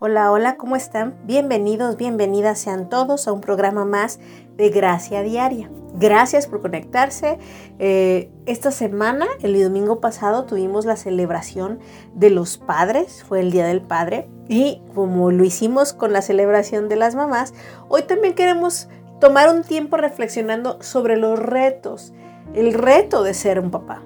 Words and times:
Hola, 0.00 0.30
hola, 0.30 0.56
¿cómo 0.56 0.76
están? 0.76 1.16
Bienvenidos, 1.24 1.96
bienvenidas 1.96 2.60
sean 2.60 2.88
todos 2.88 3.26
a 3.26 3.32
un 3.32 3.40
programa 3.40 3.84
más 3.84 4.20
de 4.56 4.68
Gracia 4.68 5.24
Diaria. 5.24 5.72
Gracias 5.94 6.46
por 6.46 6.60
conectarse. 6.60 7.40
Eh, 7.80 8.30
esta 8.46 8.70
semana, 8.70 9.26
el 9.42 9.60
domingo 9.60 9.98
pasado, 9.98 10.44
tuvimos 10.44 10.84
la 10.84 10.94
celebración 10.94 11.80
de 12.14 12.30
los 12.30 12.58
padres, 12.58 13.24
fue 13.24 13.40
el 13.40 13.50
Día 13.50 13.66
del 13.66 13.80
Padre, 13.80 14.28
y 14.48 14.82
como 14.94 15.32
lo 15.32 15.42
hicimos 15.42 15.94
con 15.94 16.12
la 16.12 16.22
celebración 16.22 16.88
de 16.88 16.94
las 16.94 17.16
mamás, 17.16 17.52
hoy 17.88 18.02
también 18.02 18.36
queremos 18.36 18.88
tomar 19.20 19.52
un 19.52 19.64
tiempo 19.64 19.96
reflexionando 19.96 20.80
sobre 20.80 21.16
los 21.16 21.40
retos, 21.40 22.12
el 22.54 22.72
reto 22.72 23.24
de 23.24 23.34
ser 23.34 23.58
un 23.58 23.72
papá. 23.72 24.04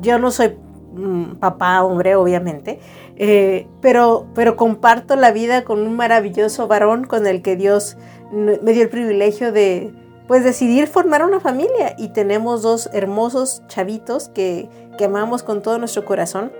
Yo 0.00 0.20
no 0.20 0.30
soy 0.30 0.56
mm, 0.92 1.36
papá, 1.36 1.82
hombre, 1.82 2.16
obviamente, 2.16 2.80
eh, 3.16 3.66
pero, 3.80 4.26
pero 4.34 4.56
comparto 4.56 5.16
la 5.16 5.32
vida 5.32 5.64
con 5.64 5.80
un 5.80 5.96
maravilloso 5.96 6.68
varón 6.68 7.04
con 7.04 7.26
el 7.26 7.42
que 7.42 7.56
Dios 7.56 7.96
me 8.32 8.72
dio 8.72 8.82
el 8.82 8.88
privilegio 8.88 9.52
de, 9.52 9.92
pues 10.26 10.44
decidir 10.44 10.86
formar 10.86 11.24
una 11.24 11.40
familia 11.40 11.94
y 11.98 12.08
tenemos 12.08 12.62
dos 12.62 12.88
hermosos 12.92 13.62
chavitos 13.66 14.28
que, 14.30 14.68
que 14.96 15.04
amamos 15.04 15.42
con 15.42 15.62
todo 15.62 15.78
nuestro 15.78 16.04
corazón. 16.04 16.52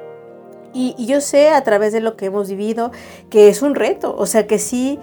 Y, 0.75 0.95
y, 0.99 1.07
yo 1.07 1.21
sé 1.21 1.51
a 1.51 1.63
través 1.65 1.93
de 1.93 2.01
lo 2.01 2.17
que 2.17 2.27
hemos 2.27 2.49
vivido 2.49 2.93
que 3.29 3.49
es 3.49 3.61
un 3.61 3.75
reto, 3.75 4.15
o 4.17 4.25
sea 4.27 4.47
que 4.47 4.59
sí 4.59 4.99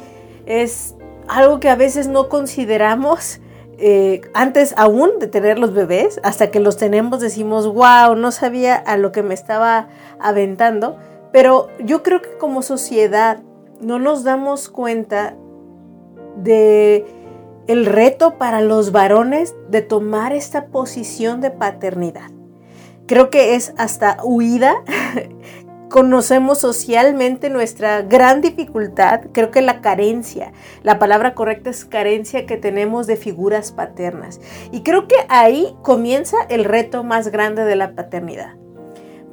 es 0.48 0.96
algo 1.28 1.60
que 1.60 1.70
a 1.70 1.76
veces 1.76 2.08
no 2.08 2.28
consideramos 2.28 3.40
eh, 3.82 4.22
antes 4.34 4.74
aún 4.78 5.20
de 5.20 5.28
tener 5.28 5.58
los 5.58 5.74
bebés, 5.74 6.20
hasta 6.24 6.52
que 6.52 6.60
los 6.60 6.78
tenemos 6.78 7.20
decimos, 7.20 7.66
wow, 7.68 8.16
no 8.16 8.32
sabía 8.32 8.76
a 8.76 8.98
lo 8.98 9.12
que 9.12 9.24
me 9.24 9.34
estaba 9.34 9.88
aventando, 10.20 10.98
pero 11.32 11.68
yo 11.80 12.04
creo 12.04 12.22
que 12.22 12.38
como 12.38 12.62
sociedad 12.62 13.40
no 13.82 14.00
nos 14.00 14.24
damos 14.24 14.70
cuenta 14.70 15.36
de 16.36 17.06
el 17.68 17.86
reto 17.86 18.38
para 18.38 18.62
los 18.62 18.92
varones 18.92 19.56
de 19.70 19.82
tomar 19.82 20.34
esta 20.34 20.68
posición 20.68 21.40
de 21.40 21.52
paternidad. 21.52 22.32
Creo 23.06 23.30
que 23.30 23.56
es 23.56 23.74
hasta 23.78 24.18
huida. 24.24 24.76
Conocemos 25.90 26.60
socialmente 26.60 27.50
nuestra 27.50 28.04
gran 28.04 28.42
dificultad, 28.42 29.22
creo 29.34 29.50
que 29.50 29.62
la 29.62 29.82
carencia, 29.82 30.54
la 30.84 31.00
palabra 31.00 31.34
correcta 31.34 31.72
es 31.72 31.84
carencia 31.84 32.46
que 32.46 32.58
tenemos 32.58 33.08
de 33.08 33.16
figuras 33.16 33.72
paternas. 33.72 34.40
Y 34.72 34.84
creo 34.84 35.08
que 35.08 35.16
ahí 35.30 35.76
comienza 35.82 36.38
el 36.50 36.64
reto 36.64 37.04
más 37.04 37.30
grande 37.30 37.66
de 37.66 37.76
la 37.76 37.96
paternidad 37.96 38.56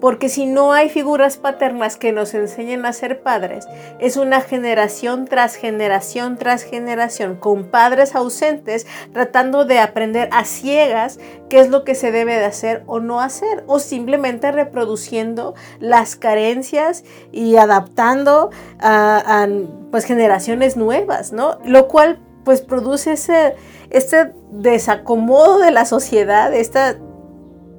porque 0.01 0.29
si 0.29 0.47
no 0.47 0.73
hay 0.73 0.89
figuras 0.89 1.37
paternas 1.37 1.97
que 1.97 2.13
nos 2.13 2.35
enseñen 2.35 2.85
a 2.87 2.93
ser 2.93 3.23
padres, 3.23 3.67
es 3.99 4.17
una 4.17 4.41
generación 4.41 5.27
tras 5.27 5.57
generación 5.57 6.37
tras 6.37 6.63
generación 6.63 7.37
con 7.37 7.65
padres 7.71 8.15
ausentes 8.15 8.87
tratando 9.13 9.65
de 9.65 9.79
aprender 9.79 10.29
a 10.33 10.45
ciegas 10.45 11.19
qué 11.49 11.61
es 11.61 11.71
lo 11.71 11.85
que 11.85 11.95
se 11.95 12.13
debe 12.13 12.35
de 12.35 12.45
hacer 12.45 12.83
o 12.87 13.01
no 13.01 13.21
hacer, 13.21 13.65
o 13.67 13.79
simplemente 13.79 14.53
reproduciendo 14.53 15.55
las 15.81 16.17
carencias 16.17 17.05
y 17.33 17.57
adaptando 17.57 18.51
a, 18.81 19.47
pues 19.91 20.05
generaciones 20.05 20.77
nuevas, 20.77 21.33
¿no? 21.33 21.59
Lo 21.65 21.89
cual 21.89 22.19
pues 22.45 22.61
produce 22.61 23.13
ese, 23.13 23.55
este 23.91 24.33
desacomodo 24.51 25.59
de 25.59 25.71
la 25.71 25.85
sociedad, 25.85 26.55
esta 26.55 26.97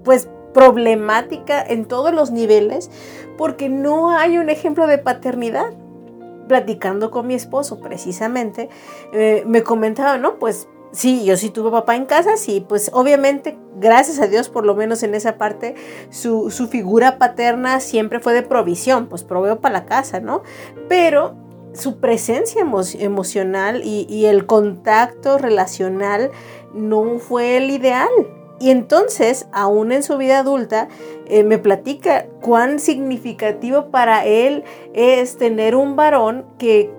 pues 0.03 0.29
problemática 0.53 1.61
en 1.61 1.85
todos 1.85 2.13
los 2.13 2.31
niveles 2.31 2.89
porque 3.37 3.69
no 3.69 4.11
hay 4.11 4.37
un 4.37 4.49
ejemplo 4.49 4.87
de 4.87 4.97
paternidad. 4.97 5.73
Platicando 6.47 7.11
con 7.11 7.27
mi 7.27 7.33
esposo 7.33 7.81
precisamente, 7.81 8.69
eh, 9.11 9.43
me 9.45 9.63
comentaba, 9.63 10.17
¿no? 10.17 10.39
Pues 10.39 10.69
sí, 10.91 11.25
yo 11.25 11.37
sí 11.37 11.49
tuve 11.49 11.71
papá 11.71 11.95
en 11.95 12.05
casa, 12.05 12.37
sí, 12.37 12.65
pues 12.67 12.89
obviamente, 12.93 13.57
gracias 13.79 14.19
a 14.19 14.27
Dios, 14.27 14.49
por 14.49 14.65
lo 14.65 14.73
menos 14.73 15.03
en 15.03 15.13
esa 15.13 15.37
parte, 15.37 15.75
su, 16.09 16.49
figura 16.71 17.17
paterna 17.17 17.79
siempre 17.79 18.19
fue 18.19 18.33
de 18.33 18.43
provisión, 18.43 19.07
pues 19.07 19.23
proveo 19.23 19.59
para 19.59 19.73
la 19.73 19.85
casa, 19.85 20.19
¿no? 20.19 20.43
Pero 20.87 21.35
su 21.73 21.99
presencia 21.99 22.65
emocional 22.99 23.81
y, 23.83 24.07
y 24.09 24.25
el 24.25 24.45
contacto 24.45 25.37
relacional 25.37 26.31
no 26.73 27.19
fue 27.19 27.57
el 27.57 27.69
ideal. 27.69 28.09
Y 28.59 28.71
entonces, 28.71 29.47
aún 29.51 29.91
en 29.91 30.03
su 30.03 30.17
vida 30.17 30.39
adulta, 30.39 30.87
eh, 31.27 31.43
me 31.43 31.57
platica 31.57 32.25
cuán 32.41 32.79
significativo 32.79 33.91
para 33.91 34.25
él 34.25 34.63
es 34.93 35.37
tener 35.37 35.75
un 35.75 35.95
varón 35.95 36.45
que, 36.57 36.89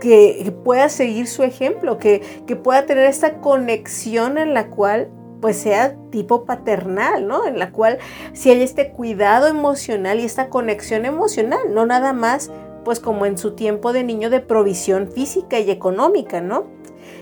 que, 0.00 0.52
pueda 0.62 0.88
seguir 0.88 1.26
su 1.26 1.42
ejemplo, 1.42 1.98
que, 1.98 2.22
que, 2.46 2.54
pueda 2.56 2.86
tener 2.86 3.06
esta 3.06 3.40
conexión 3.40 4.38
en 4.38 4.54
la 4.54 4.68
cual 4.68 5.08
pues 5.40 5.58
sea 5.58 5.96
tipo 6.10 6.44
paternal, 6.44 7.26
¿no? 7.26 7.46
En 7.46 7.58
la 7.58 7.70
cual 7.70 7.98
si 8.32 8.50
hay 8.50 8.62
este 8.62 8.92
cuidado 8.92 9.46
emocional 9.46 10.18
y 10.20 10.24
esta 10.24 10.48
conexión 10.48 11.04
emocional, 11.04 11.60
no 11.74 11.84
nada 11.84 12.12
más 12.12 12.50
pues 12.84 13.00
como 13.00 13.26
en 13.26 13.36
su 13.36 13.52
tiempo 13.52 13.92
de 13.92 14.04
niño 14.04 14.30
de 14.30 14.40
provisión 14.40 15.10
física 15.10 15.58
y 15.58 15.70
económica, 15.70 16.40
¿no? 16.40 16.64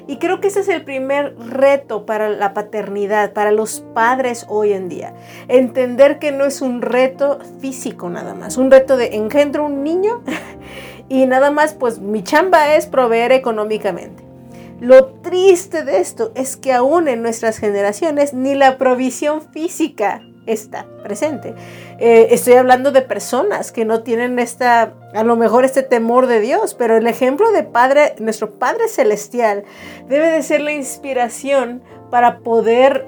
Y 0.07 0.17
creo 0.17 0.41
que 0.41 0.49
ese 0.49 0.61
es 0.61 0.69
el 0.69 0.83
primer 0.83 1.37
reto 1.39 2.07
para 2.07 2.29
la 2.29 2.55
paternidad, 2.55 3.33
para 3.33 3.53
los 3.53 3.85
padres 3.95 4.47
hoy 4.49 4.73
en 4.73 4.89
día. 4.89 5.15
Entender 5.49 6.19
que 6.19 6.33
no 6.33 6.45
es 6.45 6.61
un 6.61 6.83
reto 6.83 7.39
físico 7.61 8.11
nada 8.11 8.35
más, 8.35 8.57
un 8.57 8.71
reto 8.71 8.97
de 8.97 9.17
engendro 9.17 9.67
un 9.67 9.83
niño 9.85 10.23
y 11.09 11.27
nada 11.27 11.51
más 11.51 11.75
pues 11.75 11.99
mi 11.99 12.23
chamba 12.23 12.75
es 12.75 12.87
proveer 12.87 13.33
económicamente. 13.33 14.25
Lo 14.81 15.07
triste 15.07 15.85
de 15.85 16.01
esto 16.01 16.33
es 16.35 16.57
que 16.57 16.73
aún 16.73 17.07
en 17.07 17.23
nuestras 17.23 17.59
generaciones 17.59 18.35
ni 18.35 18.57
la 18.57 18.79
provisión 18.79 19.41
física 19.53 20.23
está 20.47 20.87
presente. 21.05 21.55
Eh, 22.05 22.35
estoy 22.35 22.55
hablando 22.55 22.91
de 22.91 23.01
personas 23.03 23.71
que 23.71 23.85
no 23.85 24.03
tienen 24.03 24.41
esta, 24.41 24.95
a 25.15 25.23
lo 25.23 25.37
mejor 25.37 25.65
este 25.65 25.85
temor 25.85 26.27
de 26.27 26.41
Dios, 26.41 26.75
pero 26.75 26.97
el 26.97 27.07
ejemplo 27.07 27.53
de 27.53 27.63
Padre, 27.63 28.17
nuestro 28.19 28.59
Padre 28.59 28.89
Celestial, 28.89 29.63
debe 30.09 30.33
de 30.33 30.43
ser 30.43 30.63
la 30.63 30.73
inspiración 30.73 31.81
para 32.11 32.41
poder 32.41 33.07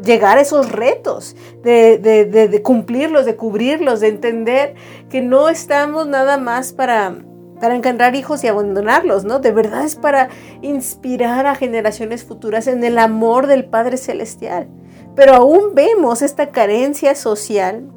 llegar 0.00 0.38
a 0.38 0.42
esos 0.42 0.70
retos, 0.70 1.34
de, 1.64 1.98
de 1.98 2.62
cumplirlos, 2.62 3.26
de 3.26 3.34
cubrirlos, 3.34 3.98
de 3.98 4.06
entender 4.10 4.76
que 5.10 5.20
no 5.20 5.48
estamos 5.48 6.06
nada 6.06 6.38
más 6.38 6.72
para 6.72 7.16
para 7.60 8.16
hijos 8.16 8.44
y 8.44 8.46
abandonarlos, 8.46 9.24
¿no? 9.24 9.40
De 9.40 9.50
verdad 9.50 9.84
es 9.84 9.96
para 9.96 10.28
inspirar 10.62 11.46
a 11.46 11.56
generaciones 11.56 12.22
futuras 12.22 12.68
en 12.68 12.84
el 12.84 12.96
amor 12.98 13.48
del 13.48 13.64
Padre 13.64 13.96
Celestial. 13.96 14.68
Pero 15.18 15.34
aún 15.34 15.74
vemos 15.74 16.22
esta 16.22 16.52
carencia 16.52 17.16
social 17.16 17.90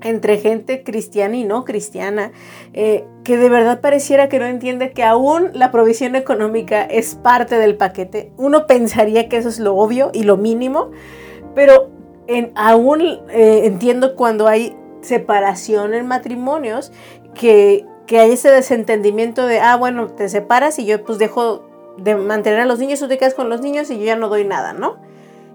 entre 0.00 0.38
gente 0.38 0.82
cristiana 0.82 1.36
y 1.36 1.44
no 1.44 1.66
cristiana, 1.66 2.32
eh, 2.72 3.04
que 3.24 3.36
de 3.36 3.50
verdad 3.50 3.82
pareciera 3.82 4.30
que 4.30 4.38
no 4.38 4.46
entiende 4.46 4.92
que 4.92 5.04
aún 5.04 5.50
la 5.52 5.70
provisión 5.70 6.16
económica 6.16 6.82
es 6.82 7.14
parte 7.14 7.58
del 7.58 7.76
paquete. 7.76 8.32
Uno 8.38 8.66
pensaría 8.66 9.28
que 9.28 9.36
eso 9.36 9.50
es 9.50 9.58
lo 9.58 9.76
obvio 9.76 10.12
y 10.14 10.22
lo 10.22 10.38
mínimo, 10.38 10.92
pero 11.54 11.90
en, 12.26 12.52
aún 12.54 13.02
eh, 13.02 13.66
entiendo 13.66 14.16
cuando 14.16 14.48
hay 14.48 14.74
separación 15.02 15.92
en 15.92 16.06
matrimonios 16.06 16.90
que, 17.34 17.84
que 18.06 18.18
hay 18.18 18.32
ese 18.32 18.50
desentendimiento 18.50 19.44
de, 19.44 19.60
ah, 19.60 19.76
bueno, 19.76 20.06
te 20.06 20.26
separas 20.30 20.78
y 20.78 20.86
yo 20.86 21.04
pues 21.04 21.18
dejo 21.18 21.66
de 21.98 22.16
mantener 22.16 22.60
a 22.60 22.64
los 22.64 22.78
niños, 22.78 22.98
tú 22.98 23.08
te 23.08 23.18
quedas 23.18 23.34
con 23.34 23.50
los 23.50 23.60
niños 23.60 23.90
y 23.90 23.98
yo 23.98 24.06
ya 24.06 24.16
no 24.16 24.30
doy 24.30 24.46
nada, 24.46 24.72
¿no? 24.72 24.96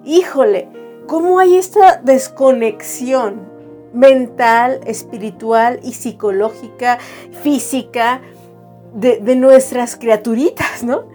Híjole, 0.06 0.70
¿Cómo 1.08 1.40
hay 1.40 1.56
esta 1.56 2.02
desconexión 2.04 3.48
mental, 3.94 4.82
espiritual 4.86 5.80
y 5.82 5.94
psicológica, 5.94 7.00
física 7.44 8.22
de, 8.94 9.36
nuestras 9.38 9.96
criaturitas, 9.96 10.84
¿no? 10.84 11.06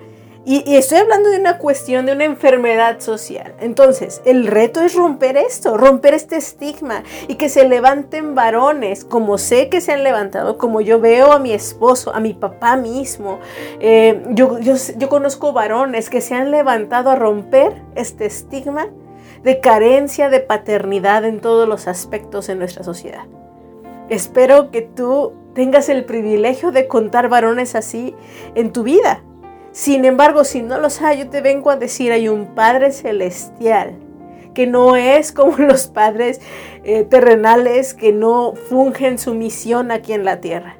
Y, 0.45 0.75
estoy 0.75 0.99
hablando 0.99 1.29
de 1.29 1.39
una 1.39 1.59
cuestión 1.59 2.07
de 2.07 2.13
una 2.13 2.25
enfermedad 2.25 3.01
social. 3.01 3.55
Entonces, 3.61 4.23
el 4.25 4.47
reto 4.47 4.81
es 4.81 4.95
romper 4.95 5.37
esto, 5.37 5.77
romper 5.77 6.15
este 6.15 6.37
estigma 6.37 7.05
y 7.29 7.37
que 7.37 7.49
se 7.49 7.69
levanten 7.69 8.35
varones, 8.35 9.05
como 9.05 9.39
sé 9.39 9.69
que 9.69 9.81
se 9.81 9.93
han 9.93 10.03
levantado, 10.03 10.59
como 10.59 10.81
yo 10.81 11.01
veo 11.01 11.33
a 11.33 11.39
mi 11.39 11.53
esposo, 11.53 12.13
a 12.15 12.19
mi 12.19 12.33
papá 12.33 12.77
mismo. 12.77 13.39
Eh, 13.79 14.21
yo 14.31 15.09
conozco 15.09 15.53
varones 15.53 16.11
que 16.11 16.21
se 16.21 16.35
han 16.35 16.51
levantado 16.51 17.11
a 17.11 17.15
romper 17.15 17.81
este 17.95 18.27
estigma 18.27 18.89
de 19.43 19.61
carencia 19.61 20.29
de 20.31 20.41
paternidad 20.41 21.25
en 21.25 21.41
todos 21.41 21.69
los 21.69 21.89
aspectos 21.89 22.49
en 22.49 22.59
nuestra 22.59 22.85
sociedad. 22.85 23.25
espero 24.09 24.71
que 24.71 24.83
tú 24.83 25.33
tengas 25.55 25.89
el 25.89 26.05
privilegio 26.05 26.71
de 26.73 26.87
contar 26.87 27.29
varones 27.29 27.75
así 27.75 28.15
en 28.55 28.73
tu 28.73 28.83
vida. 28.83 29.23
Sin 29.71 30.05
embargo, 30.05 30.45
si 30.45 30.63
no 30.63 30.79
los 30.79 31.01
hay, 31.01 31.21
yo 31.21 31.31
te 31.31 31.41
vengo 31.41 31.71
a 31.71 31.77
decir, 31.77 32.13
hay 32.13 32.29
un 32.29 32.55
Padre 32.55 32.93
Celestial 32.93 33.97
que 34.55 34.67
no 34.67 34.97
es 34.97 35.33
como 35.33 35.57
los 35.59 35.87
padres 35.87 36.41
eh, 36.85 37.05
terrenales 37.05 37.95
que 37.95 38.13
no 38.13 38.55
fungen 38.55 39.19
su 39.19 39.35
misión 39.35 39.91
aquí 39.91 40.13
en 40.13 40.25
la 40.25 40.41
tierra. 40.41 40.77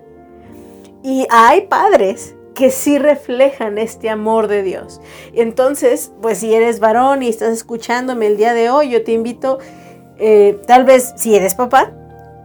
Y 1.03 1.27
hay 1.31 1.63
padres 1.63 2.37
que 2.55 2.71
sí 2.71 2.99
reflejan 2.99 3.79
este 3.79 4.11
amor 4.11 4.49
de 4.49 4.63
Dios. 4.63 5.01
Entonces, 5.35 6.13
pues 6.21 6.39
si 6.39 6.55
eres 6.55 6.81
varón 6.81 7.23
y 7.23 7.29
estás 7.29 7.53
escuchándome 7.53 8.27
el 8.27 8.37
día 8.37 8.55
de 8.55 8.71
hoy, 8.71 8.91
yo 8.91 9.05
te 9.05 9.13
invito, 9.13 9.59
eh, 10.19 10.61
tal 10.67 10.85
vez 10.85 11.13
si 11.17 11.35
eres 11.35 11.55
papá, 11.55 11.93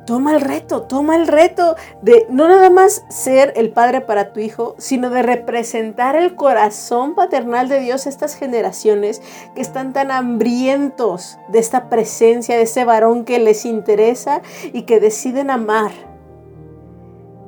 toma 0.08 0.34
el 0.34 0.42
reto, 0.42 0.84
toma 0.84 1.18
el 1.18 1.28
reto 1.28 1.76
de 2.02 2.26
no 2.30 2.48
nada 2.48 2.70
más 2.70 3.04
ser 3.10 3.54
el 3.58 3.72
padre 3.72 4.02
para 4.02 4.32
tu 4.32 4.40
hijo, 4.40 4.74
sino 4.80 5.10
de 5.10 5.22
representar 5.22 6.16
el 6.16 6.34
corazón 6.36 7.14
paternal 7.14 7.68
de 7.68 7.82
Dios 7.82 8.06
a 8.06 8.10
estas 8.10 8.36
generaciones 8.36 9.22
que 9.54 9.62
están 9.62 9.92
tan 9.92 10.10
hambrientos 10.10 11.38
de 11.50 11.60
esta 11.60 11.90
presencia, 11.90 12.56
de 12.56 12.64
ese 12.64 12.86
varón 12.86 13.26
que 13.26 13.38
les 13.38 13.66
interesa 13.66 14.42
y 14.72 14.84
que 14.84 15.02
deciden 15.02 15.52
amar. 15.52 16.07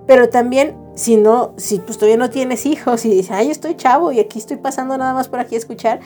Pero 0.10 0.30
también, 0.30 0.76
si 0.96 1.18
no, 1.18 1.54
si 1.58 1.78
pues 1.78 2.00
todavía 2.00 2.18
no 2.18 2.32
tienes 2.32 2.66
hijos 2.66 3.06
y 3.06 3.12
dices, 3.12 3.30
ay, 3.30 3.52
estoy 3.52 3.76
chavo 3.76 4.12
y 4.12 4.20
aquí 4.20 4.40
estoy 4.40 4.58
pasando 4.58 4.98
nada 4.98 5.14
más 5.14 5.30
por 5.30 5.40
aquí 5.40 5.54
a 5.54 5.60
escuchar, 5.60 6.00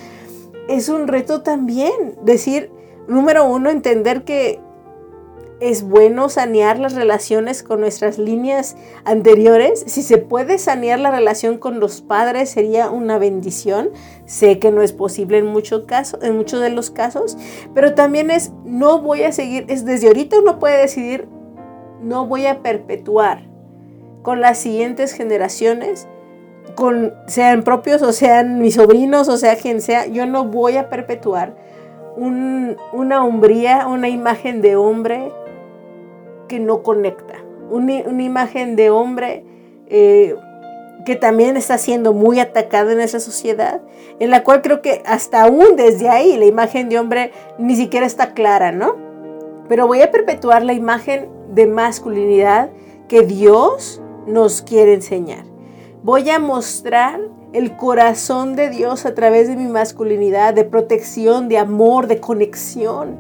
es 0.67 0.89
un 0.89 1.07
reto 1.07 1.41
también 1.41 2.17
decir, 2.21 2.69
número 3.07 3.45
uno, 3.45 3.69
entender 3.69 4.25
que 4.25 4.59
es 5.61 5.83
bueno 5.83 6.27
sanear 6.27 6.79
las 6.79 6.95
relaciones 6.95 7.63
con 7.63 7.79
nuestras 7.79 8.17
líneas 8.17 8.75
anteriores. 9.05 9.85
Si 9.87 10.03
se 10.03 10.17
puede 10.17 10.57
sanear 10.57 10.99
la 10.99 11.11
relación 11.11 11.57
con 11.57 11.79
los 11.79 12.01
padres 12.01 12.49
sería 12.49 12.89
una 12.89 13.17
bendición. 13.17 13.89
Sé 14.25 14.59
que 14.59 14.69
no 14.69 14.81
es 14.81 14.91
posible 14.91 15.37
en, 15.37 15.45
muchos 15.45 15.85
casos, 15.85 16.21
en 16.23 16.35
muchos 16.35 16.59
de 16.59 16.71
los 16.71 16.91
casos, 16.91 17.37
pero 17.73 17.95
también 17.95 18.31
es 18.31 18.51
no 18.65 19.01
voy 19.01 19.23
a 19.23 19.31
seguir, 19.31 19.63
es 19.69 19.85
desde 19.85 20.07
ahorita 20.07 20.39
uno 20.39 20.59
puede 20.59 20.81
decidir 20.81 21.29
no 22.01 22.27
voy 22.27 22.47
a 22.47 22.61
perpetuar 22.61 23.52
con 24.23 24.41
las 24.41 24.57
siguientes 24.57 25.13
generaciones, 25.13 26.07
con 26.75 27.13
sean 27.27 27.63
propios 27.63 28.01
o 28.01 28.11
sean 28.13 28.57
mis 28.59 28.75
sobrinos 28.75 29.27
o 29.27 29.37
sea 29.37 29.55
quien 29.57 29.81
sea, 29.81 30.07
yo 30.07 30.25
no 30.25 30.45
voy 30.45 30.77
a 30.77 30.89
perpetuar 30.89 31.55
una 32.15 33.25
hombría, 33.25 33.87
una 33.87 34.07
imagen 34.07 34.61
de 34.61 34.75
hombre 34.75 35.31
que 36.47 36.59
no 36.59 36.83
conecta. 36.83 37.35
Una, 37.71 38.21
imagen 38.21 38.75
de 38.75 38.91
hombre 38.91 39.43
eh, 39.87 40.35
que 41.05 41.15
también 41.15 41.57
está 41.57 41.79
siendo 41.79 42.13
muy 42.13 42.39
atacada 42.39 42.93
en 42.93 42.99
esa 42.99 43.19
sociedad, 43.19 43.81
en 44.19 44.29
la 44.29 44.43
cual 44.43 44.61
creo 44.61 44.81
que 44.81 45.01
hasta 45.05 45.41
aún 45.41 45.75
desde 45.75 46.09
ahí 46.09 46.37
la 46.37 46.45
imagen 46.45 46.89
de 46.89 46.99
hombre 46.99 47.31
ni 47.57 47.75
siquiera 47.75 48.05
está 48.05 48.33
clara, 48.33 48.71
¿no? 48.71 48.95
Pero 49.67 49.87
voy 49.87 50.01
a 50.01 50.11
perpetuar 50.11 50.63
la 50.63 50.73
imagen 50.73 51.29
de 51.49 51.65
masculinidad 51.65 52.69
que 53.07 53.21
Dios 53.21 54.02
nos 54.27 54.61
quiere 54.61 54.93
enseñar. 54.93 55.45
Voy 56.03 56.29
a 56.29 56.39
mostrar 56.39 57.21
el 57.53 57.77
corazón 57.77 58.55
de 58.55 58.69
Dios 58.69 59.05
a 59.05 59.13
través 59.13 59.47
de 59.47 59.55
mi 59.55 59.65
masculinidad, 59.65 60.53
de 60.53 60.65
protección, 60.65 61.47
de 61.47 61.57
amor, 61.59 62.07
de 62.07 62.19
conexión. 62.19 63.17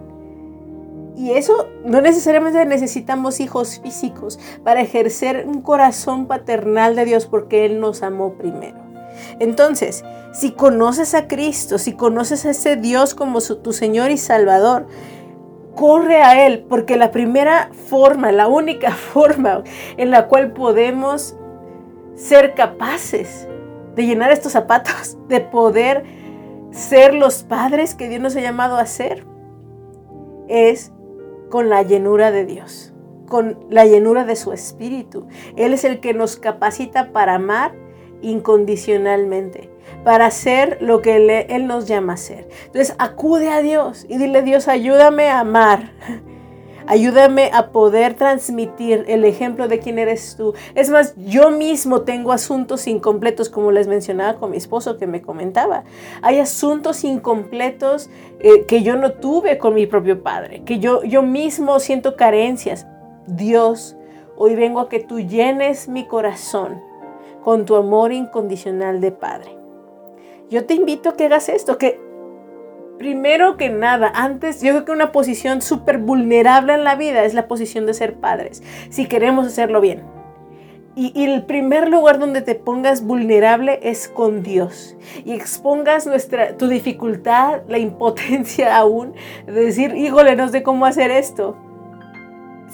Y 1.15 1.31
eso 1.31 1.67
no 1.85 2.01
necesariamente 2.01 2.65
necesitamos 2.65 3.39
hijos 3.39 3.79
físicos 3.79 4.39
para 4.63 4.81
ejercer 4.81 5.45
un 5.47 5.61
corazón 5.61 6.25
paternal 6.25 6.95
de 6.95 7.05
Dios 7.05 7.27
porque 7.27 7.65
Él 7.65 7.79
nos 7.79 8.01
amó 8.01 8.33
primero. 8.33 8.83
Entonces, 9.39 10.03
si 10.33 10.51
conoces 10.51 11.13
a 11.13 11.27
Cristo, 11.27 11.77
si 11.77 11.93
conoces 11.93 12.45
a 12.45 12.49
ese 12.49 12.75
Dios 12.75 13.13
como 13.13 13.39
tu 13.41 13.71
Señor 13.71 14.09
y 14.09 14.17
Salvador, 14.17 14.87
corre 15.75 16.21
a 16.21 16.45
Él 16.45 16.65
porque 16.69 16.97
la 16.97 17.11
primera 17.11 17.69
forma, 17.89 18.31
la 18.31 18.47
única 18.47 18.91
forma 19.13 19.63
en 19.97 20.11
la 20.11 20.27
cual 20.27 20.53
podemos 20.53 21.35
ser 22.15 22.53
capaces 22.53 23.47
de 23.95 24.05
llenar 24.05 24.31
estos 24.31 24.51
zapatos, 24.51 25.17
de 25.27 25.41
poder 25.41 26.03
ser 26.71 27.13
los 27.13 27.43
padres 27.43 27.95
que 27.95 28.09
Dios 28.09 28.21
nos 28.21 28.35
ha 28.35 28.41
llamado 28.41 28.77
a 28.77 28.85
ser, 28.85 29.25
es 30.47 30.91
con 31.49 31.69
la 31.69 31.83
llenura 31.83 32.31
de 32.31 32.45
Dios, 32.45 32.93
con 33.27 33.65
la 33.69 33.85
llenura 33.85 34.25
de 34.25 34.35
su 34.35 34.53
espíritu. 34.53 35.27
Él 35.55 35.73
es 35.73 35.83
el 35.83 35.99
que 35.99 36.13
nos 36.13 36.37
capacita 36.37 37.11
para 37.11 37.35
amar 37.35 37.75
incondicionalmente, 38.21 39.69
para 40.03 40.25
hacer 40.27 40.77
lo 40.81 41.01
que 41.01 41.45
Él, 41.49 41.67
nos 41.67 41.87
llama 41.87 42.13
a 42.13 42.15
hacer. 42.15 42.47
Entonces 42.65 42.95
acude 42.97 43.49
a 43.49 43.61
Dios 43.61 44.05
y 44.09 44.17
dile, 44.17 44.41
Dios, 44.41 44.67
ayúdame 44.67 45.29
a 45.29 45.39
amar. 45.39 45.91
Ayúdame 46.85 47.49
a 47.53 47.71
poder 47.71 48.15
transmitir 48.15 49.05
el 49.07 49.23
ejemplo 49.23 49.69
de 49.69 49.79
quién 49.79 49.99
eres 49.99 50.35
tú. 50.35 50.53
Es 50.75 50.89
más, 50.89 51.13
yo 51.15 51.49
mismo 51.49 52.01
tengo 52.01 52.33
asuntos 52.33 52.87
incompletos, 52.87 53.49
como 53.49 53.71
les 53.71 53.87
mencionaba 53.87 54.37
con 54.37 54.51
mi 54.51 54.57
esposo 54.57 54.97
que 54.97 55.07
me 55.07 55.21
comentaba. 55.21 55.85
Hay 56.21 56.39
asuntos 56.39 57.05
incompletos 57.05 58.09
eh, 58.39 58.65
que 58.67 58.83
yo 58.83 58.97
no 58.97 59.13
tuve 59.13 59.57
con 59.57 59.75
mi 59.75 59.87
propio 59.87 60.23
padre, 60.23 60.63
que 60.65 60.79
yo, 60.79 61.03
yo 61.03 61.21
mismo 61.21 61.79
siento 61.79 62.17
carencias. 62.17 62.85
Dios, 63.27 63.95
hoy 64.35 64.55
vengo 64.55 64.81
a 64.81 64.89
que 64.89 64.99
tú 64.99 65.21
llenes 65.21 65.87
mi 65.87 66.05
corazón 66.05 66.81
con 67.43 67.65
tu 67.65 67.75
amor 67.75 68.11
incondicional 68.11 68.99
de 68.99 69.11
Padre. 69.11 69.62
Yo 70.53 70.65
te 70.65 70.75
invito 70.75 71.09
a 71.09 71.17
que 71.17 71.25
hagas 71.25 71.49
esto, 71.49 71.79
que 71.79 71.99
primero 72.99 73.57
que 73.57 73.69
nada, 73.69 74.11
antes, 74.13 74.61
yo 74.61 74.69
creo 74.69 74.85
que 74.85 74.91
una 74.91 75.11
posición 75.11 75.63
súper 75.63 75.97
vulnerable 75.97 76.75
en 76.75 76.83
la 76.83 76.93
vida 76.93 77.25
es 77.25 77.33
la 77.33 77.47
posición 77.47 77.87
de 77.87 77.95
ser 77.95 78.13
padres, 78.17 78.61
si 78.91 79.07
queremos 79.07 79.47
hacerlo 79.47 79.81
bien. 79.81 80.03
Y, 80.95 81.23
el 81.23 81.43
primer 81.45 81.89
lugar 81.89 82.19
donde 82.19 82.43
te 82.43 82.53
pongas 82.53 83.03
vulnerable 83.03 83.79
es 83.81 84.07
con 84.07 84.43
Dios. 84.43 84.95
Y 85.25 85.31
expongas 85.31 86.05
nuestra, 86.05 86.55
tu 86.55 86.67
dificultad, 86.67 87.61
la 87.67 87.79
impotencia 87.79 88.77
aún, 88.77 89.15
de 89.47 89.53
decir, 89.53 89.95
híjole, 89.95 90.35
no 90.35 90.49
sé 90.49 90.61
cómo 90.61 90.85
hacer 90.85 91.09
esto 91.09 91.57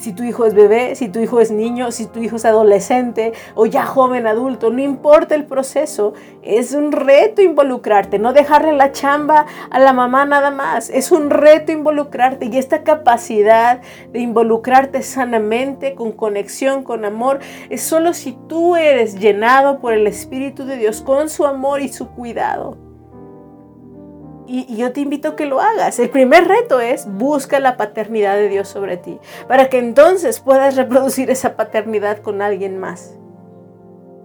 si 0.00 0.14
tu 0.14 0.22
hijo 0.22 0.46
es 0.46 0.54
bebé, 0.54 0.94
si 0.94 1.10
tu 1.10 1.20
hijo 1.20 1.40
es 1.40 1.50
niño, 1.50 1.92
si 1.92 2.06
tu 2.06 2.20
hijo 2.20 2.36
es 2.36 2.46
adolescente 2.46 3.34
o 3.54 3.66
ya 3.66 3.84
joven 3.84 4.26
adulto, 4.26 4.70
no 4.70 4.80
importa 4.80 5.34
el 5.34 5.44
proceso, 5.44 6.14
es 6.42 6.72
un 6.72 6.90
reto 6.90 7.42
involucrarte, 7.42 8.18
no 8.18 8.32
dejarle 8.32 8.72
la 8.72 8.92
chamba 8.92 9.44
a 9.70 9.78
la 9.78 9.92
mamá 9.92 10.24
nada 10.24 10.50
más, 10.50 10.88
es 10.88 11.12
un 11.12 11.28
reto 11.28 11.70
involucrarte 11.70 12.46
y 12.46 12.56
esta 12.56 12.82
capacidad 12.82 13.82
de 14.10 14.20
involucrarte 14.20 15.02
sanamente, 15.02 15.94
con 15.94 16.12
conexión, 16.12 16.82
con 16.82 17.04
amor, 17.04 17.40
es 17.68 17.82
solo 17.82 18.14
si 18.14 18.32
tú 18.48 18.76
eres 18.76 19.16
llenado 19.20 19.80
por 19.80 19.92
el 19.92 20.06
Espíritu 20.06 20.64
de 20.64 20.78
Dios 20.78 21.02
con 21.02 21.28
su 21.28 21.44
amor 21.44 21.82
y 21.82 21.88
su 21.88 22.08
cuidado 22.08 22.89
y, 24.50 24.76
yo 24.76 24.92
te 24.92 25.00
invito 25.00 25.28
a 25.28 25.36
que 25.36 25.46
lo 25.46 25.60
hagas. 25.60 25.98
El 26.00 26.10
primer 26.10 26.48
reto 26.48 26.80
es 26.80 27.06
busca 27.06 27.60
la 27.60 27.76
paternidad 27.76 28.36
de 28.36 28.48
Dios 28.48 28.68
sobre 28.68 28.96
ti, 28.96 29.18
para 29.46 29.68
que 29.68 29.78
entonces 29.78 30.40
puedas 30.40 30.76
reproducir 30.76 31.30
esa 31.30 31.56
paternidad 31.56 32.18
con 32.18 32.42
alguien 32.42 32.78
más, 32.78 33.16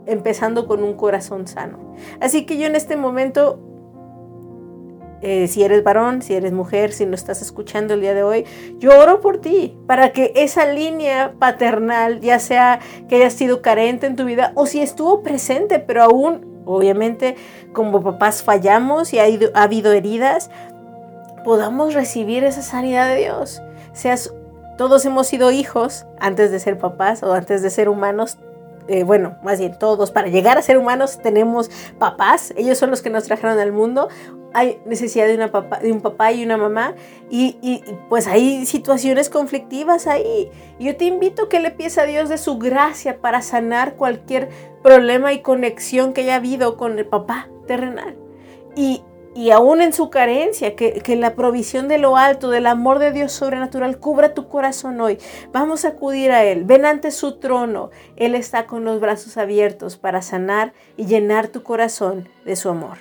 empezando 0.07 0.67
con 0.67 0.83
un 0.83 0.95
corazón 0.95 1.47
sano. 1.47 1.93
Así 2.19 2.45
que 2.47 2.57
yo 2.57 2.65
en 2.65 2.75
este 2.75 2.97
momento, 2.97 3.59
eh, 5.21 5.47
si 5.47 5.63
eres 5.63 5.83
varón, 5.83 6.23
si 6.23 6.33
eres 6.33 6.53
mujer, 6.53 6.91
si 6.91 7.05
no 7.05 7.13
estás 7.13 7.43
escuchando 7.43 7.93
el 7.93 8.01
día 8.01 8.15
de 8.15 8.23
hoy, 8.23 8.45
yo 8.79 8.99
oro 8.99 9.21
por 9.21 9.37
ti, 9.41 9.77
para 9.85 10.11
que 10.11 10.33
esa 10.35 10.65
línea 10.65 11.35
paternal, 11.37 12.19
ya 12.19 12.39
sea 12.39 12.79
que 13.07 13.17
haya 13.17 13.29
sido 13.29 13.61
carente 13.61 14.07
en 14.07 14.15
tu 14.15 14.25
vida 14.25 14.53
o 14.55 14.65
si 14.65 14.81
estuvo 14.81 15.21
presente, 15.21 15.77
pero 15.77 16.01
aún 16.01 16.54
obviamente 16.65 17.35
como 17.73 18.01
papás 18.01 18.43
fallamos 18.43 19.13
y 19.13 19.19
ha, 19.19 19.25
habido 19.53 19.91
heridas, 19.91 20.49
podamos 21.43 21.93
recibir 21.93 22.43
esa 22.43 22.61
sanidad 22.61 23.07
de 23.07 23.17
Dios. 23.17 23.61
Seas, 23.93 24.33
todos 24.77 25.05
hemos 25.05 25.27
sido 25.27 25.51
hijos 25.51 26.05
antes 26.19 26.51
de 26.51 26.59
ser 26.59 26.77
papás 26.77 27.23
o 27.23 27.33
antes 27.33 27.61
de 27.61 27.69
ser 27.69 27.87
humanos. 27.89 28.37
Eh, 28.87 29.03
bueno, 29.03 29.37
más 29.43 29.59
bien 29.59 29.77
todos, 29.79 30.11
para 30.11 30.27
llegar 30.27 30.57
a 30.57 30.61
ser 30.61 30.77
humanos 30.77 31.19
tenemos 31.21 31.71
papás, 31.97 32.53
ellos 32.55 32.77
son 32.77 32.91
los 32.91 33.01
que 33.01 33.09
nos 33.09 33.23
trajeron 33.23 33.57
al 33.57 33.71
mundo, 33.71 34.09
hay 34.53 34.79
necesidad 34.85 35.27
de, 35.27 35.35
una 35.35 35.51
papá, 35.51 35.79
de 35.79 35.91
un 35.91 36.01
papá 36.01 36.31
y 36.31 36.45
una 36.45 36.55
mamá 36.55 36.95
y, 37.29 37.83
pues 38.07 38.25
hay 38.25 38.65
situaciones 38.65 39.29
conflictivas 39.29 40.07
ahí. 40.07 40.49
Yo 40.79 40.95
te 40.95 41.05
invito 41.05 41.43
a 41.43 41.49
que 41.49 41.59
le 41.59 41.71
pides 41.71 41.97
a 41.97 42.05
Dios 42.05 42.29
de 42.29 42.37
su 42.37 42.57
gracia 42.57 43.19
para 43.19 43.41
sanar 43.41 43.95
cualquier 43.95 44.49
problema 44.81 45.33
y 45.33 45.41
conexión 45.41 46.13
que 46.13 46.21
haya 46.21 46.35
habido 46.35 46.77
con 46.77 46.97
el 46.97 47.05
papá 47.05 47.49
terrenal. 47.67 48.15
Y 48.77 49.03
y 49.35 49.51
aún 49.51 49.81
en 49.81 49.91
su 49.91 50.09
carencia, 50.09 50.77
que, 50.77 50.93
que, 50.93 51.17
la 51.17 51.35
provisión 51.35 51.89
de 51.89 51.97
lo 51.97 52.15
alto, 52.15 52.49
del 52.49 52.65
amor 52.67 52.99
de 52.99 53.11
Dios 53.11 53.33
sobrenatural, 53.33 53.99
cubra 53.99 54.33
tu 54.33 54.47
corazón 54.47 55.01
hoy. 55.01 55.17
Vamos 55.51 55.83
a 55.83 55.89
acudir 55.89 56.31
a 56.31 56.45
Él. 56.45 56.63
Ven 56.63 56.85
ante 56.85 57.11
su 57.11 57.33
trono. 57.33 57.91
Él 58.15 58.33
está 58.33 58.65
con 58.65 58.85
los 58.85 59.01
brazos 59.01 59.35
abiertos 59.35 59.97
para 59.97 60.21
sanar 60.21 60.73
y 60.95 61.05
llenar 61.05 61.49
tu 61.49 61.63
corazón 61.63 62.29
de 62.45 62.55
su 62.55 62.69
amor. 62.69 62.99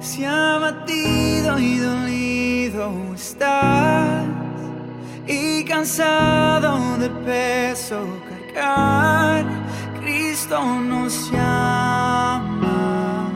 Si 0.00 0.24
abatido 0.24 1.58
y 1.58 1.78
dolido 1.78 2.92
estás 3.14 4.37
y 5.28 5.62
cansado 5.64 6.96
de 6.96 7.10
peso 7.10 8.00
cargar, 8.54 9.44
Cristo 10.00 10.58
nos 10.62 11.30
llama. 11.30 13.30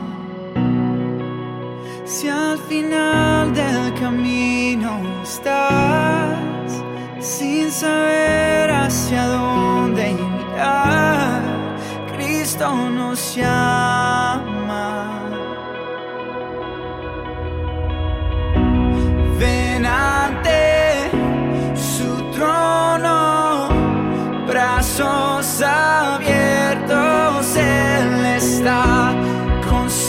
Si 2.03 2.27
al 2.27 2.57
final 2.57 3.53
del 3.53 3.93
camino 3.99 4.99
estás 5.21 6.81
sin 7.19 7.69
saber 7.69 8.71
hacia 8.71 9.27
dónde 9.27 10.13
mirar, 10.13 11.43
Cristo 12.15 12.73
nos 12.89 13.35
llama. 13.35 15.19
Ven 19.39 19.85
ante 19.85 20.22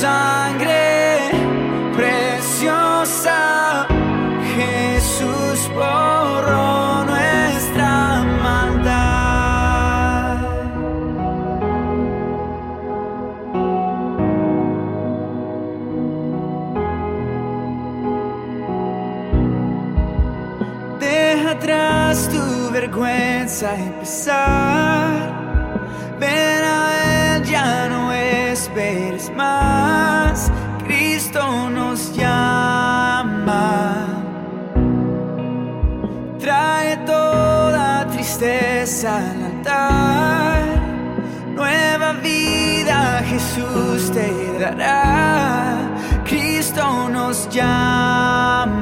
sangre 0.00 1.30
preciosa. 1.96 3.86
Jesús 4.56 5.58
borró 5.74 7.04
nuestra 7.04 8.24
maldad. 8.42 10.38
Deja 20.98 21.50
atrás 21.50 22.28
tu 22.32 22.70
vergüenza 22.72 23.76
y 23.76 23.90
pesar. 24.00 24.83
Cristo 46.24 47.08
nos 47.08 47.48
llama. 47.50 48.73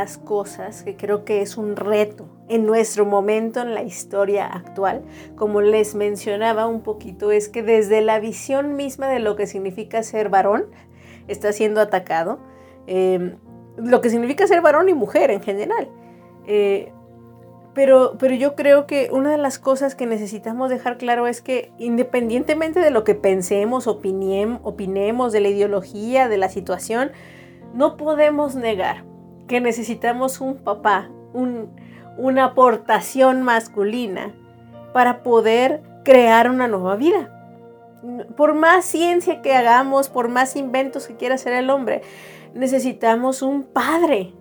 Las 0.00 0.16
cosas 0.16 0.82
que 0.82 0.96
creo 0.96 1.26
que 1.26 1.42
es 1.42 1.58
un 1.58 1.76
reto 1.76 2.26
en 2.48 2.64
nuestro 2.64 3.04
momento 3.04 3.60
en 3.60 3.74
la 3.74 3.82
historia 3.82 4.46
actual, 4.46 5.02
como 5.36 5.60
les 5.60 5.94
mencionaba 5.94 6.66
un 6.66 6.80
poquito, 6.80 7.32
es 7.32 7.50
que 7.50 7.62
desde 7.62 8.00
la 8.00 8.18
visión 8.18 8.76
misma 8.76 9.08
de 9.08 9.18
lo 9.18 9.36
que 9.36 9.46
significa 9.46 10.02
ser 10.02 10.30
varón, 10.30 10.64
está 11.28 11.52
siendo 11.52 11.82
atacado, 11.82 12.38
eh, 12.86 13.36
lo 13.76 14.00
que 14.00 14.08
significa 14.08 14.46
ser 14.46 14.62
varón 14.62 14.88
y 14.88 14.94
mujer 14.94 15.30
en 15.30 15.42
general. 15.42 15.90
Eh, 16.46 16.94
pero, 17.74 18.16
pero 18.18 18.34
yo 18.34 18.56
creo 18.56 18.86
que 18.86 19.10
una 19.12 19.32
de 19.32 19.36
las 19.36 19.58
cosas 19.58 19.94
que 19.94 20.06
necesitamos 20.06 20.70
dejar 20.70 20.96
claro 20.96 21.26
es 21.26 21.42
que 21.42 21.72
independientemente 21.76 22.80
de 22.80 22.90
lo 22.90 23.04
que 23.04 23.14
pensemos, 23.14 23.86
opiniem, 23.86 24.60
opinemos, 24.62 25.30
de 25.30 25.40
la 25.40 25.48
ideología, 25.48 26.30
de 26.30 26.38
la 26.38 26.48
situación, 26.48 27.12
no 27.74 27.98
podemos 27.98 28.54
negar 28.54 29.09
que 29.50 29.60
necesitamos 29.60 30.40
un 30.40 30.58
papá, 30.58 31.10
un, 31.32 31.74
una 32.16 32.44
aportación 32.44 33.42
masculina 33.42 34.32
para 34.92 35.24
poder 35.24 35.82
crear 36.04 36.48
una 36.48 36.68
nueva 36.68 36.94
vida. 36.94 37.36
Por 38.36 38.54
más 38.54 38.84
ciencia 38.84 39.42
que 39.42 39.52
hagamos, 39.52 40.08
por 40.08 40.28
más 40.28 40.54
inventos 40.54 41.08
que 41.08 41.16
quiera 41.16 41.34
hacer 41.34 41.52
el 41.54 41.68
hombre, 41.68 42.02
necesitamos 42.54 43.42
un 43.42 43.64
padre, 43.64 44.32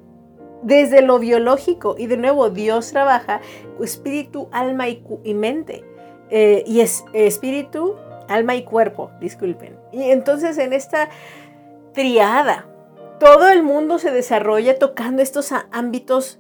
desde 0.61 1.01
lo 1.01 1.17
biológico. 1.17 1.95
Y 1.97 2.05
de 2.05 2.17
nuevo, 2.17 2.51
Dios 2.51 2.91
trabaja 2.91 3.41
espíritu, 3.81 4.47
alma 4.51 4.89
y, 4.89 5.33
mente. 5.33 5.83
Eh, 6.29 6.63
y 6.67 6.81
es 6.81 7.03
espíritu, 7.13 7.95
alma 8.27 8.53
y 8.53 8.63
cuerpo, 8.63 9.09
disculpen. 9.19 9.75
Y 9.91 10.11
entonces 10.11 10.59
en 10.59 10.71
esta 10.71 11.09
triada, 11.93 12.67
todo 13.19 13.49
el 13.49 13.63
mundo 13.63 13.99
se 13.99 14.11
desarrolla 14.11 14.79
tocando 14.79 15.21
estos 15.21 15.51
ámbitos 15.71 16.39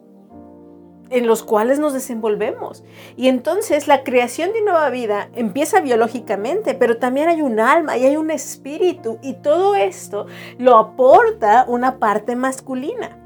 en 1.09 1.27
los 1.27 1.43
cuales 1.43 1.79
nos 1.79 1.93
desenvolvemos. 1.93 2.83
Y 3.17 3.27
entonces 3.27 3.87
la 3.87 4.03
creación 4.03 4.53
de 4.53 4.61
nueva 4.61 4.89
vida 4.89 5.29
empieza 5.33 5.81
biológicamente, 5.81 6.75
pero 6.75 6.97
también 6.97 7.29
hay 7.29 7.41
un 7.41 7.59
alma 7.59 7.97
y 7.97 8.05
hay 8.05 8.15
un 8.17 8.31
espíritu 8.31 9.19
y 9.21 9.33
todo 9.33 9.75
esto 9.75 10.27
lo 10.57 10.77
aporta 10.77 11.65
una 11.67 11.99
parte 11.99 12.35
masculina. 12.35 13.17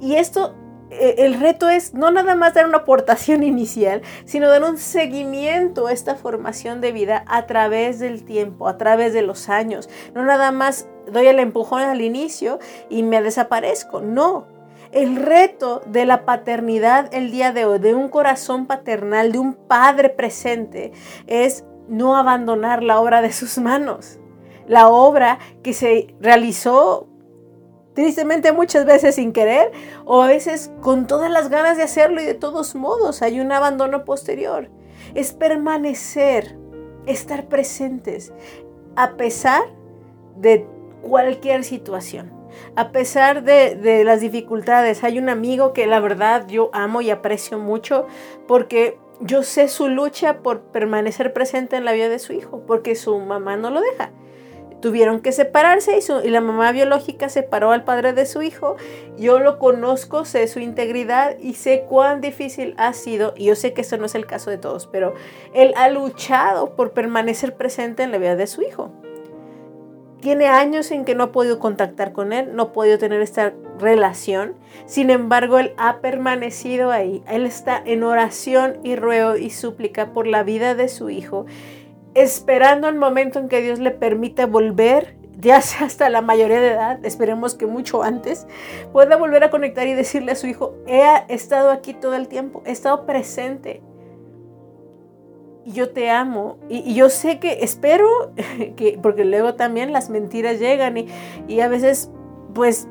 Y 0.00 0.16
esto, 0.16 0.54
el 0.90 1.40
reto 1.40 1.68
es 1.68 1.94
no 1.94 2.10
nada 2.10 2.34
más 2.34 2.54
dar 2.54 2.66
una 2.66 2.78
aportación 2.78 3.42
inicial, 3.42 4.02
sino 4.24 4.48
dar 4.48 4.64
un 4.64 4.78
seguimiento 4.78 5.86
a 5.86 5.92
esta 5.92 6.14
formación 6.14 6.80
de 6.80 6.92
vida 6.92 7.24
a 7.26 7.46
través 7.46 7.98
del 7.98 8.24
tiempo, 8.24 8.68
a 8.68 8.78
través 8.78 9.12
de 9.12 9.22
los 9.22 9.48
años. 9.48 9.88
No 10.14 10.24
nada 10.24 10.52
más 10.52 10.88
doy 11.10 11.26
el 11.26 11.38
empujón 11.38 11.82
al 11.82 12.00
inicio 12.00 12.58
y 12.88 13.02
me 13.02 13.22
desaparezco. 13.22 14.00
No, 14.00 14.46
el 14.92 15.16
reto 15.16 15.82
de 15.86 16.06
la 16.06 16.24
paternidad 16.24 17.12
el 17.12 17.30
día 17.30 17.52
de 17.52 17.64
hoy, 17.64 17.78
de 17.78 17.94
un 17.94 18.08
corazón 18.08 18.66
paternal, 18.66 19.32
de 19.32 19.38
un 19.38 19.54
padre 19.54 20.08
presente, 20.08 20.92
es 21.26 21.64
no 21.88 22.16
abandonar 22.16 22.82
la 22.82 23.00
obra 23.00 23.22
de 23.22 23.32
sus 23.32 23.58
manos. 23.58 24.18
La 24.66 24.88
obra 24.88 25.38
que 25.62 25.72
se 25.72 26.14
realizó 26.20 27.08
tristemente 27.96 28.52
muchas 28.52 28.84
veces 28.84 29.16
sin 29.16 29.32
querer 29.32 29.72
o 30.04 30.22
a 30.22 30.28
veces 30.28 30.70
con 30.82 31.06
todas 31.08 31.30
las 31.30 31.48
ganas 31.48 31.78
de 31.78 31.82
hacerlo 31.82 32.20
y 32.20 32.26
de 32.26 32.34
todos 32.34 32.76
modos 32.76 33.22
hay 33.22 33.40
un 33.40 33.50
abandono 33.50 34.04
posterior. 34.04 34.68
Es 35.14 35.32
permanecer, 35.32 36.56
estar 37.06 37.46
presentes 37.46 38.32
a 38.94 39.16
pesar 39.16 39.62
de 40.36 40.66
cualquier 41.02 41.64
situación 41.64 42.36
a 42.74 42.90
pesar 42.90 43.42
de, 43.42 44.02
las 44.04 44.20
dificultades. 44.20 45.04
Hay 45.04 45.18
un 45.18 45.28
amigo 45.28 45.74
que 45.74 45.86
la 45.86 46.00
verdad 46.00 46.46
yo 46.48 46.70
amo 46.72 47.02
y 47.02 47.10
aprecio 47.10 47.58
mucho 47.58 48.06
porque 48.46 48.98
yo 49.20 49.42
sé 49.42 49.68
su 49.68 49.88
lucha 49.88 50.38
por 50.38 50.60
permanecer 50.60 51.34
presente 51.34 51.76
en 51.76 51.84
la 51.84 51.92
vida 51.92 52.08
de 52.08 52.18
su 52.18 52.32
hijo, 52.32 52.62
porque 52.66 52.94
su 52.94 53.18
mamá 53.18 53.56
no 53.56 53.70
lo 53.70 53.82
deja. 53.82 54.10
Tuvieron 54.86 55.18
que 55.18 55.32
separarse 55.32 55.98
y, 55.98 56.26
y, 56.28 56.30
la 56.30 56.40
mamá 56.40 56.70
biológica 56.70 57.28
separó 57.28 57.72
al 57.72 57.82
padre 57.82 58.12
de 58.12 58.24
su 58.24 58.42
hijo. 58.42 58.76
Yo 59.18 59.40
lo 59.40 59.58
conozco, 59.58 60.24
sé 60.24 60.46
su 60.46 60.60
integridad 60.60 61.36
y 61.40 61.54
sé 61.54 61.86
cuán 61.88 62.20
difícil 62.20 62.76
ha 62.78 62.92
sido. 62.92 63.34
Y 63.36 63.46
yo 63.46 63.56
sé 63.56 63.72
que 63.72 63.80
eso 63.80 63.96
no 63.96 64.06
es 64.06 64.14
el 64.14 64.26
caso 64.26 64.48
de 64.48 64.58
todos, 64.58 64.86
pero 64.86 65.14
él 65.54 65.74
ha 65.76 65.88
luchado 65.88 66.76
por 66.76 66.92
permanecer 66.92 67.56
presente 67.56 68.04
en 68.04 68.12
la 68.12 68.18
vida 68.18 68.36
de 68.36 68.46
su 68.46 68.62
hijo 68.62 68.92
tiene 70.26 70.48
años 70.48 70.90
en 70.90 71.04
que 71.04 71.14
no 71.14 71.22
ha 71.22 71.30
podido 71.30 71.60
contactar 71.60 72.12
con 72.12 72.32
él, 72.32 72.56
no 72.56 72.64
ha 72.64 72.72
podido 72.72 72.98
tener 72.98 73.20
esta 73.20 73.52
relación. 73.78 74.54
Sin 74.86 75.10
embargo, 75.10 75.58
él 75.60 75.72
ha 75.76 76.00
permanecido 76.00 76.90
ahí. 76.90 77.22
Él 77.28 77.46
está 77.46 77.80
en 77.84 78.02
oración 78.02 78.78
y 78.82 78.96
ruego 78.96 79.36
y 79.36 79.50
súplica 79.50 80.12
por 80.12 80.26
la 80.26 80.42
vida 80.42 80.74
de 80.74 80.88
su 80.88 81.10
hijo, 81.10 81.46
esperando 82.16 82.88
el 82.88 82.96
momento 82.96 83.38
en 83.38 83.48
que 83.48 83.62
Dios 83.62 83.78
le 83.78 83.90
permita 83.92 84.46
volver, 84.46 85.16
ya 85.38 85.60
sea 85.60 85.86
hasta 85.86 86.08
la 86.10 86.22
mayoría 86.22 86.60
de 86.60 86.72
edad, 86.72 87.04
esperemos 87.04 87.54
que 87.54 87.66
mucho 87.66 88.02
antes, 88.02 88.46
pueda 88.92 89.16
volver 89.16 89.44
a 89.44 89.50
conectar 89.50 89.86
y 89.86 89.94
decirle 89.94 90.32
a 90.32 90.36
su 90.36 90.46
hijo, 90.46 90.74
he 90.86 91.04
estado 91.28 91.70
aquí 91.70 91.94
todo 91.94 92.14
el 92.14 92.28
tiempo, 92.28 92.62
he 92.66 92.72
estado 92.72 93.06
presente 93.06 93.82
yo 95.66 95.90
te 95.90 96.10
amo. 96.10 96.58
Y, 96.68 96.94
yo 96.94 97.10
sé 97.10 97.38
que 97.38 97.64
espero 97.64 98.32
que, 98.76 98.98
porque 99.02 99.24
luego 99.24 99.54
también 99.54 99.92
las 99.92 100.08
mentiras 100.10 100.58
llegan 100.58 100.96
y, 100.96 101.60
a 101.60 101.68
veces 101.68 102.10
pues 102.54 102.88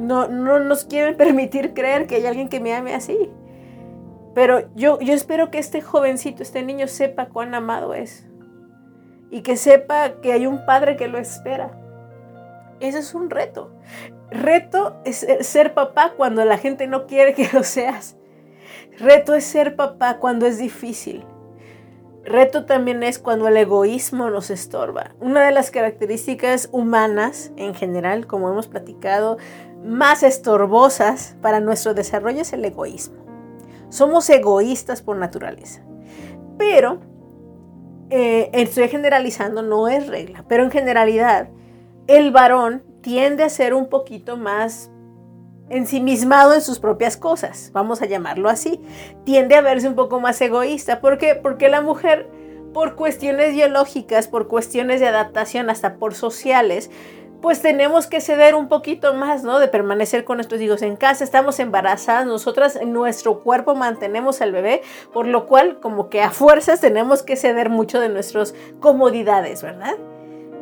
no, 0.00 0.28
no, 0.28 0.60
nos 0.60 0.84
quieren 0.84 1.16
permitir 1.16 1.74
creer 1.74 2.06
que 2.06 2.16
hay 2.16 2.26
alguien 2.26 2.48
que 2.48 2.60
me 2.60 2.74
ame 2.74 2.94
así. 2.94 3.30
Pero 4.34 4.68
yo, 4.74 4.98
yo 5.00 5.14
espero 5.14 5.50
que 5.50 5.58
este 5.58 5.80
jovencito, 5.80 6.42
este 6.42 6.62
niño 6.62 6.88
sepa 6.88 7.26
cuán 7.26 7.54
amado 7.54 7.94
es. 7.94 8.26
Y 9.34 9.42
que 9.42 9.56
sepa 9.56 10.20
que 10.22 10.32
hay 10.32 10.46
un 10.46 10.64
padre 10.64 10.94
que 10.94 11.08
lo 11.08 11.18
espera. 11.18 11.72
Ese 12.78 13.00
es 13.00 13.14
un 13.14 13.30
reto. 13.30 13.72
Reto 14.30 15.00
es 15.04 15.26
ser 15.40 15.74
papá 15.74 16.12
cuando 16.16 16.44
la 16.44 16.56
gente 16.56 16.86
no 16.86 17.08
quiere 17.08 17.34
que 17.34 17.48
lo 17.52 17.64
seas. 17.64 18.16
Reto 18.96 19.34
es 19.34 19.42
ser 19.42 19.74
papá 19.74 20.18
cuando 20.18 20.46
es 20.46 20.58
difícil. 20.58 21.24
Reto 22.22 22.64
también 22.64 23.02
es 23.02 23.18
cuando 23.18 23.48
el 23.48 23.56
egoísmo 23.56 24.30
nos 24.30 24.50
estorba. 24.50 25.16
Una 25.18 25.44
de 25.44 25.50
las 25.50 25.72
características 25.72 26.68
humanas 26.70 27.50
en 27.56 27.74
general, 27.74 28.28
como 28.28 28.48
hemos 28.48 28.68
platicado, 28.68 29.38
más 29.84 30.22
estorbosas 30.22 31.34
para 31.42 31.58
nuestro 31.58 31.92
desarrollo 31.92 32.42
es 32.42 32.52
el 32.52 32.64
egoísmo. 32.64 33.16
Somos 33.88 34.30
egoístas 34.30 35.02
por 35.02 35.16
naturaleza. 35.16 35.82
Pero, 36.56 37.00
eh, 38.10 38.50
estoy 38.52 38.88
generalizando, 38.88 39.62
no 39.62 39.88
es 39.88 40.06
regla, 40.06 40.44
pero 40.48 40.64
en 40.64 40.70
generalidad, 40.70 41.48
el 42.06 42.30
varón 42.30 42.84
tiende 43.00 43.44
a 43.44 43.48
ser 43.48 43.74
un 43.74 43.88
poquito 43.88 44.36
más 44.36 44.90
ensimismado 45.70 46.54
en 46.54 46.60
sus 46.60 46.78
propias 46.78 47.16
cosas, 47.16 47.70
vamos 47.72 48.02
a 48.02 48.06
llamarlo 48.06 48.48
así. 48.48 48.80
Tiende 49.24 49.56
a 49.56 49.62
verse 49.62 49.88
un 49.88 49.94
poco 49.94 50.20
más 50.20 50.40
egoísta. 50.40 51.00
¿Por 51.00 51.18
qué? 51.18 51.34
Porque 51.34 51.68
la 51.68 51.80
mujer, 51.80 52.28
por 52.72 52.96
cuestiones 52.96 53.54
biológicas, 53.54 54.28
por 54.28 54.48
cuestiones 54.48 55.00
de 55.00 55.08
adaptación, 55.08 55.70
hasta 55.70 55.96
por 55.96 56.14
sociales, 56.14 56.90
pues 57.44 57.60
tenemos 57.60 58.06
que 58.06 58.22
ceder 58.22 58.54
un 58.54 58.68
poquito 58.68 59.12
más, 59.12 59.42
¿no? 59.42 59.58
De 59.58 59.68
permanecer 59.68 60.24
con 60.24 60.38
nuestros 60.38 60.62
hijos 60.62 60.80
en 60.80 60.96
casa, 60.96 61.24
estamos 61.24 61.60
embarazadas, 61.60 62.24
nosotras 62.24 62.74
en 62.74 62.94
nuestro 62.94 63.42
cuerpo 63.42 63.74
mantenemos 63.74 64.40
al 64.40 64.50
bebé, 64.50 64.80
por 65.12 65.26
lo 65.26 65.46
cual 65.46 65.78
como 65.78 66.08
que 66.08 66.22
a 66.22 66.30
fuerzas 66.30 66.80
tenemos 66.80 67.22
que 67.22 67.36
ceder 67.36 67.68
mucho 67.68 68.00
de 68.00 68.08
nuestras 68.08 68.54
comodidades, 68.80 69.62
¿verdad? 69.62 69.92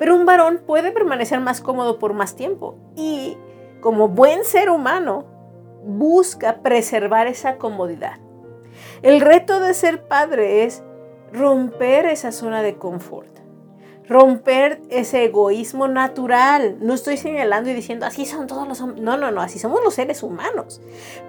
Pero 0.00 0.16
un 0.16 0.26
varón 0.26 0.60
puede 0.66 0.90
permanecer 0.90 1.38
más 1.38 1.60
cómodo 1.60 2.00
por 2.00 2.14
más 2.14 2.34
tiempo 2.34 2.74
y 2.96 3.38
como 3.80 4.08
buen 4.08 4.44
ser 4.44 4.68
humano, 4.68 5.24
busca 5.84 6.62
preservar 6.62 7.28
esa 7.28 7.58
comodidad. 7.58 8.18
El 9.02 9.20
reto 9.20 9.60
de 9.60 9.74
ser 9.74 10.08
padre 10.08 10.64
es 10.64 10.82
romper 11.32 12.06
esa 12.06 12.32
zona 12.32 12.60
de 12.60 12.74
confort, 12.74 13.31
romper 14.08 14.80
ese 14.90 15.24
egoísmo 15.24 15.88
natural. 15.88 16.76
No 16.80 16.94
estoy 16.94 17.16
señalando 17.16 17.70
y 17.70 17.74
diciendo, 17.74 18.06
así 18.06 18.26
son 18.26 18.46
todos 18.46 18.66
los 18.68 18.80
hombres. 18.80 19.02
No, 19.02 19.16
no, 19.16 19.30
no, 19.30 19.40
así 19.40 19.58
somos 19.58 19.80
los 19.82 19.94
seres 19.94 20.22
humanos. 20.22 20.80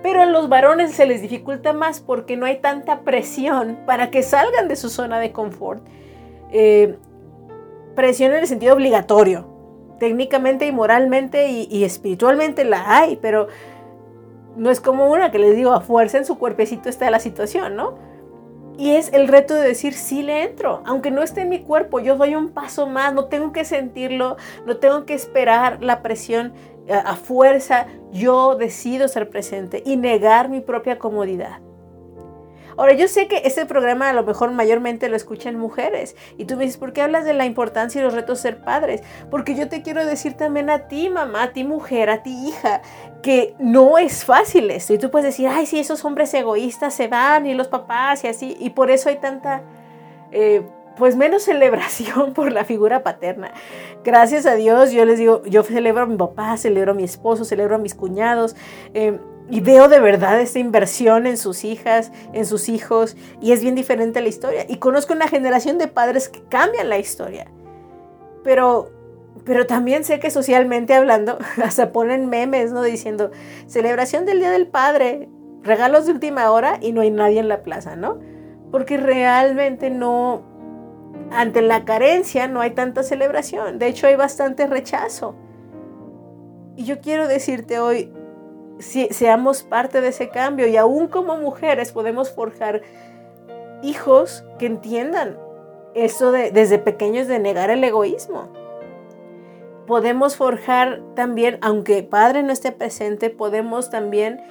Pero 0.02 0.22
a 0.22 0.26
los 0.26 0.50
varones 0.50 0.94
se 0.94 1.06
les 1.06 1.22
dificulta 1.22 1.74
más 1.74 2.00
porque 2.00 2.38
no 2.38 2.46
hay 2.46 2.60
tanta 2.60 3.02
presión 3.02 3.80
para 3.86 4.12
que 4.12 4.24
salgan 4.24 4.68
de 4.68 4.76
su 4.76 4.90
zona 4.90 5.20
de 5.20 5.32
confort. 5.32 5.84
Eh, 6.52 6.98
presión 7.96 8.32
en 8.32 8.40
el 8.40 8.48
sentido 8.48 8.74
obligatorio 8.74 9.54
técnicamente 10.04 10.68
y 10.68 10.74
moralmente 10.74 11.50
y, 11.50 11.86
espiritualmente 11.86 12.66
la 12.66 12.98
hay, 12.98 13.18
pero 13.22 13.48
no 14.58 14.70
es 14.70 14.82
como 14.82 15.10
una 15.10 15.32
que 15.32 15.40
les 15.40 15.56
digo, 15.56 15.72
a 15.72 15.80
fuerza 15.80 16.18
en 16.18 16.26
su 16.26 16.38
cuerpecito 16.38 16.90
está 16.90 17.10
la 17.10 17.20
situación, 17.20 17.78
¿no? 17.78 17.94
Y 18.78 18.92
es 18.96 19.14
el 19.14 19.28
reto 19.28 19.54
de 19.54 19.68
decir, 19.68 19.94
sí 19.94 20.24
le 20.24 20.44
entro, 20.44 20.82
aunque 20.86 21.12
no 21.12 21.22
esté 21.22 21.42
en 21.42 21.50
mi 21.50 21.62
cuerpo, 21.62 22.00
yo 22.00 22.16
doy 22.16 22.36
un 22.36 22.50
paso 22.50 22.88
más, 22.88 23.14
no 23.14 23.26
tengo 23.26 23.52
que 23.52 23.66
sentirlo, 23.66 24.38
no 24.66 24.78
tengo 24.78 25.06
que 25.06 25.14
esperar 25.14 25.84
la 25.84 26.02
presión 26.02 26.54
a 26.90 27.16
fuerza, 27.16 27.88
yo 28.12 28.56
decido 28.56 29.08
ser 29.08 29.30
presente 29.30 29.84
y 29.86 29.96
negar 29.96 30.50
mi 30.50 30.60
propia 30.60 31.00
comodidad. 31.00 31.60
Ahora, 32.78 32.94
yo 32.94 33.08
sé 33.08 33.28
que 33.28 33.42
este 33.46 33.66
programa 33.66 34.10
a 34.10 34.14
lo 34.14 34.24
mejor 34.24 34.52
mayormente 34.52 35.10
lo 35.10 35.16
escuchan 35.16 35.58
mujeres 35.58 36.16
y 36.38 36.46
tú 36.46 36.56
me 36.56 36.64
dices, 36.64 36.78
¿por 36.78 36.94
qué 36.94 37.02
hablas 37.02 37.26
de 37.26 37.34
la 37.34 37.46
importancia 37.46 38.00
y 38.00 38.04
los 38.04 38.14
retos 38.14 38.40
ser 38.40 38.58
padres? 38.64 39.02
Porque 39.30 39.56
yo 39.56 39.70
te 39.70 39.82
quiero 39.82 40.06
decir 40.06 40.34
también 40.34 40.70
a 40.70 40.88
ti, 40.88 41.10
mamá, 41.10 41.44
a 41.44 41.54
ti, 41.54 41.64
mujer, 41.64 42.10
a 42.10 42.24
ti, 42.24 42.48
hija, 42.48 42.82
que 43.22 43.56
no 43.60 43.98
es 43.98 44.26
fácil 44.26 44.70
esto. 44.72 44.94
Y 44.94 44.98
tú 44.98 45.12
puedes 45.12 45.26
decir, 45.26 45.48
ay, 45.48 45.66
sí, 45.66 45.80
esos 45.80 46.04
hombres 46.06 46.34
egoístas 46.34 46.94
se 46.94 47.08
van 47.08 47.46
y 47.46 47.54
los 47.54 47.68
papás 47.68 48.24
y 48.24 48.28
así, 48.28 48.56
y 48.60 48.72
por 48.72 48.92
eso 48.92 49.10
hay 49.10 49.18
tanta... 49.18 49.64
Eh, 50.32 50.64
pues 50.96 51.16
menos 51.16 51.44
celebración 51.44 52.34
por 52.34 52.52
la 52.52 52.66
figura 52.66 53.04
paterna. 53.04 53.52
Gracias 54.04 54.46
a 54.46 54.56
Dios, 54.56 54.92
yo 54.92 55.06
les 55.06 55.18
digo, 55.18 55.44
yo 55.46 55.64
celebro 55.64 56.04
a 56.04 56.06
mi 56.06 56.18
papá, 56.18 56.58
celebro 56.58 56.92
a 56.92 56.96
mi 56.96 57.04
esposo, 57.04 57.46
celebro 57.46 57.76
a 57.76 57.80
mis 57.80 57.96
cuñados. 57.96 58.56
Eh, 58.94 59.20
y 59.50 59.62
veo 59.62 59.88
de 59.88 60.00
verdad 60.00 60.40
esta 60.40 60.60
inversión 60.60 61.28
en 61.28 61.38
sus 61.38 61.64
hijas, 61.64 62.12
en 62.32 62.46
sus 62.46 62.70
hijos, 62.70 63.18
y 63.42 63.52
es 63.52 63.62
bien 63.62 63.76
diferente 63.76 64.22
la 64.22 64.30
historia. 64.30 64.66
Y 64.68 64.78
conozco 64.78 65.14
una 65.14 65.28
generación 65.28 65.78
de 65.78 65.88
padres 65.88 66.30
que 66.30 66.42
cambian 66.44 66.90
la 66.90 66.98
historia. 66.98 67.48
Pero 68.44 68.92
pero 69.46 69.66
también 69.66 70.04
sé 70.04 70.20
que 70.20 70.30
socialmente 70.30 70.94
hablando, 70.94 71.38
hasta 71.64 71.92
ponen 71.92 72.30
memes, 72.30 72.72
¿no? 72.72 72.82
Diciendo, 72.82 73.32
celebración 73.68 74.26
del 74.26 74.40
Día 74.40 74.52
del 74.52 74.68
Padre, 74.68 75.30
regalos 75.64 76.06
de 76.06 76.14
última 76.14 76.50
hora 76.52 76.78
y 76.82 76.92
no 76.92 77.02
hay 77.02 77.12
nadie 77.12 77.40
en 77.40 77.50
la 77.50 77.64
plaza, 77.64 77.96
¿no? 77.96 78.20
Porque 78.72 78.98
realmente 78.98 79.90
no, 79.90 80.44
ante 81.32 81.62
la 81.62 81.86
carencia 81.86 82.48
no 82.48 82.62
hay 82.62 82.72
tanta 82.72 83.04
celebración, 83.04 83.80
de 83.80 83.88
hecho 83.88 84.08
hay 84.08 84.16
bastante 84.16 84.68
rechazo. 84.68 85.36
Y 86.76 86.86
yo 86.86 87.00
quiero 87.02 87.28
decirte 87.28 87.80
hoy, 87.80 88.12
si, 88.80 89.08
seamos 89.10 89.64
parte 89.64 90.02
de 90.02 90.10
ese 90.10 90.30
cambio 90.30 90.68
y 90.68 90.78
aún 90.78 91.08
como 91.08 91.38
mujeres 91.38 91.92
podemos 91.92 92.32
forjar 92.32 92.82
hijos 93.82 94.44
que 94.60 94.66
entiendan 94.66 95.38
eso 95.94 96.32
de, 96.32 96.52
desde 96.52 96.80
pequeños 96.80 97.28
de 97.28 97.40
negar 97.40 97.70
el 97.70 97.84
egoísmo 97.84 98.64
podemos 99.86 100.36
forjar 100.36 101.02
también, 101.16 101.58
aunque 101.62 102.04
padre 102.04 102.44
no 102.44 102.52
esté 102.52 102.72
presente, 102.72 103.30
podemos 103.30 103.90
también, 103.90 104.42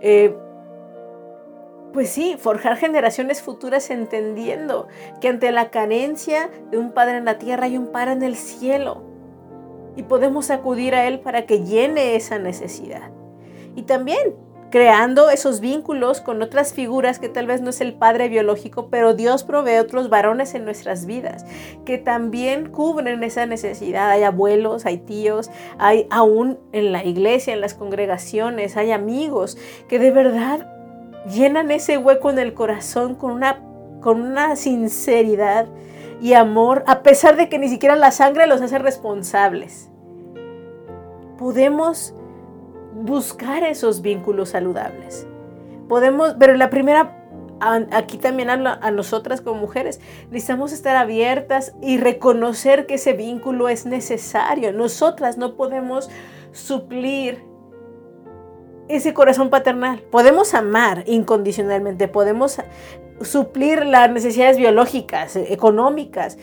eh, 0.00 0.34
pues 1.92 2.10
sí, 2.10 2.36
forjar 2.38 2.76
generaciones 2.76 3.42
futuras 3.42 3.90
entendiendo 3.90 4.88
que 5.20 5.28
ante 5.28 5.50
la 5.52 5.70
carencia 5.70 6.50
de 6.70 6.78
un 6.78 6.92
padre 6.92 7.18
en 7.18 7.24
la 7.24 7.38
tierra 7.38 7.64
hay 7.64 7.76
un 7.76 7.88
padre 7.88 8.12
en 8.12 8.22
el 8.22 8.36
cielo. 8.36 9.02
Y 9.94 10.04
podemos 10.04 10.50
acudir 10.50 10.94
a 10.94 11.06
Él 11.06 11.20
para 11.20 11.44
que 11.44 11.64
llene 11.64 12.16
esa 12.16 12.38
necesidad. 12.38 13.10
Y 13.74 13.82
también 13.82 14.34
creando 14.72 15.28
esos 15.28 15.60
vínculos 15.60 16.22
con 16.22 16.42
otras 16.42 16.72
figuras 16.72 17.18
que 17.18 17.28
tal 17.28 17.46
vez 17.46 17.60
no 17.60 17.70
es 17.70 17.80
el 17.82 17.92
padre 17.92 18.28
biológico, 18.28 18.88
pero 18.88 19.14
Dios 19.14 19.44
provee 19.44 19.78
otros 19.78 20.08
varones 20.08 20.54
en 20.54 20.64
nuestras 20.64 21.04
vidas 21.04 21.44
que 21.84 21.98
también 21.98 22.70
cubren 22.70 23.22
esa 23.22 23.44
necesidad. 23.46 24.10
Hay 24.10 24.22
abuelos, 24.22 24.86
hay 24.86 24.96
tíos, 24.96 25.50
hay 25.78 26.08
aún 26.10 26.58
en 26.72 26.90
la 26.90 27.04
iglesia, 27.04 27.52
en 27.52 27.60
las 27.60 27.74
congregaciones, 27.74 28.76
hay 28.76 28.92
amigos 28.92 29.58
que 29.88 29.98
de 29.98 30.10
verdad 30.10 30.66
llenan 31.26 31.70
ese 31.70 31.98
hueco 31.98 32.30
en 32.30 32.38
el 32.38 32.54
corazón 32.54 33.14
con 33.14 33.30
una, 33.32 33.60
con 34.00 34.22
una 34.22 34.56
sinceridad 34.56 35.66
y 36.22 36.32
amor, 36.32 36.82
a 36.86 37.02
pesar 37.02 37.36
de 37.36 37.50
que 37.50 37.58
ni 37.58 37.68
siquiera 37.68 37.94
la 37.94 38.10
sangre 38.10 38.46
los 38.46 38.62
hace 38.62 38.78
responsables. 38.78 39.90
Podemos 41.36 42.14
buscar 42.94 43.64
esos 43.64 44.02
vínculos 44.02 44.50
saludables. 44.50 45.26
Podemos, 45.88 46.36
pero 46.38 46.54
la 46.54 46.70
primera, 46.70 47.16
aquí 47.90 48.18
también 48.18 48.50
habla 48.50 48.78
a 48.82 48.90
nosotras 48.90 49.40
como 49.40 49.60
mujeres, 49.60 50.00
necesitamos 50.30 50.72
estar 50.72 50.96
abiertas 50.96 51.74
y 51.80 51.98
reconocer 51.98 52.86
que 52.86 52.94
ese 52.94 53.12
vínculo 53.12 53.68
es 53.68 53.86
necesario. 53.86 54.72
Nosotras 54.72 55.38
no 55.38 55.56
podemos 55.56 56.10
suplir 56.52 57.44
ese 58.88 59.14
corazón 59.14 59.50
paternal. 59.50 60.00
Podemos 60.10 60.54
amar 60.54 61.04
incondicionalmente, 61.06 62.08
podemos 62.08 62.58
suplir 63.20 63.86
las 63.86 64.10
necesidades 64.10 64.56
biológicas, 64.56 65.36
económicas, 65.36 66.38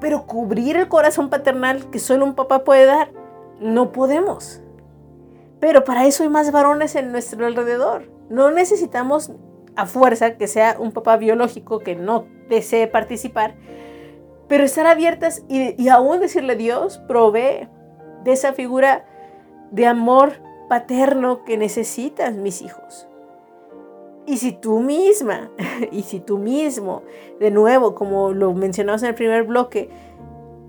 pero 0.00 0.26
cubrir 0.26 0.76
el 0.76 0.88
corazón 0.88 1.28
paternal 1.28 1.90
que 1.90 1.98
solo 1.98 2.24
un 2.24 2.34
papá 2.34 2.64
puede 2.64 2.86
dar, 2.86 3.12
no 3.60 3.92
podemos. 3.92 4.62
Pero 5.60 5.84
para 5.84 6.06
eso 6.06 6.22
hay 6.22 6.28
más 6.28 6.52
varones 6.52 6.94
en 6.94 7.12
nuestro 7.12 7.46
alrededor. 7.46 8.10
No 8.28 8.50
necesitamos 8.50 9.32
a 9.76 9.86
fuerza 9.86 10.36
que 10.36 10.46
sea 10.46 10.76
un 10.78 10.92
papá 10.92 11.16
biológico 11.16 11.80
que 11.80 11.94
no 11.94 12.26
desee 12.48 12.86
participar, 12.86 13.54
pero 14.48 14.64
estar 14.64 14.86
abiertas 14.86 15.44
y, 15.48 15.88
aún 15.88 16.20
decirle 16.20 16.56
Dios, 16.56 16.98
provee 17.06 17.68
de 18.24 18.32
esa 18.32 18.52
figura 18.52 19.06
de 19.70 19.86
amor 19.86 20.32
paterno 20.68 21.44
que 21.44 21.56
necesitan 21.56 22.42
mis 22.42 22.62
hijos. 22.62 23.06
Y 24.26 24.38
si 24.38 24.52
tú 24.52 24.80
misma, 24.80 25.50
y 25.92 26.02
si 26.02 26.20
tú 26.20 26.38
mismo, 26.38 27.02
de 27.38 27.50
nuevo, 27.50 27.94
como 27.94 28.32
lo 28.32 28.52
mencionamos 28.54 29.02
en 29.02 29.10
el 29.10 29.14
primer 29.14 29.44
bloque, 29.44 29.90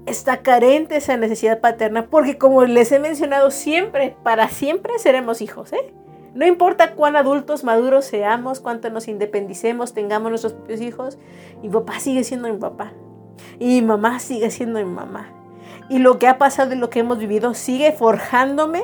está 0.05 0.37
carente 0.37 0.97
esa 0.97 1.17
necesidad 1.17 1.59
paterna, 1.59 2.07
porque 2.07 2.37
como 2.37 2.63
les 2.65 2.91
he 2.91 2.99
mencionado 2.99 3.51
siempre, 3.51 4.15
para 4.23 4.49
siempre 4.49 4.97
seremos 4.99 5.41
hijos, 5.41 5.73
¿eh? 5.73 5.93
No 6.33 6.45
importa 6.45 6.93
cuán 6.93 7.15
adultos, 7.15 7.63
maduros 7.63 8.05
seamos, 8.05 8.59
cuánto 8.59 8.89
nos 8.89 9.07
independicemos, 9.07 9.93
tengamos 9.93 10.29
nuestros 10.29 10.53
propios 10.53 10.81
hijos, 10.81 11.17
mi 11.61 11.69
papá 11.69 11.99
sigue 11.99 12.23
siendo 12.23 12.51
mi 12.51 12.57
papá. 12.57 12.93
Y 13.57 13.81
mi 13.81 13.87
mamá 13.87 14.19
sigue 14.19 14.51
siendo 14.51 14.79
mi 14.79 14.85
mamá. 14.85 15.33
Y 15.89 15.99
lo 15.99 16.19
que 16.19 16.27
ha 16.27 16.37
pasado 16.37 16.73
y 16.73 16.77
lo 16.77 16.89
que 16.89 16.99
hemos 16.99 17.17
vivido 17.17 17.53
sigue 17.55 17.91
forjándome 17.91 18.83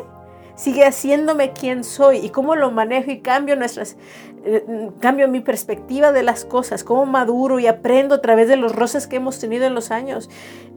sigue 0.56 0.86
haciéndome 0.86 1.52
quien 1.52 1.84
soy 1.84 2.18
y 2.18 2.30
cómo 2.30 2.56
lo 2.56 2.72
manejo 2.72 3.12
y 3.12 3.20
cambio 3.20 3.56
nuestras 3.56 3.98
eh, 4.46 4.92
cambio 5.00 5.28
mi 5.28 5.40
perspectiva 5.40 6.12
de 6.12 6.22
las 6.22 6.46
cosas, 6.46 6.84
cómo 6.84 7.06
maduro 7.06 7.60
y 7.60 7.68
aprendo 7.68 8.16
a 8.16 8.22
través 8.22 8.48
de 8.48 8.58
los 8.58 8.76
roces 8.76 9.08
que 9.08 9.16
hemos 9.16 9.40
tenido 9.40 9.66
en 9.66 9.74
los 9.74 9.90
años, 9.92 10.30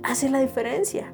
hace 0.03 0.31
la 0.31 0.41
diferencia. 0.41 1.13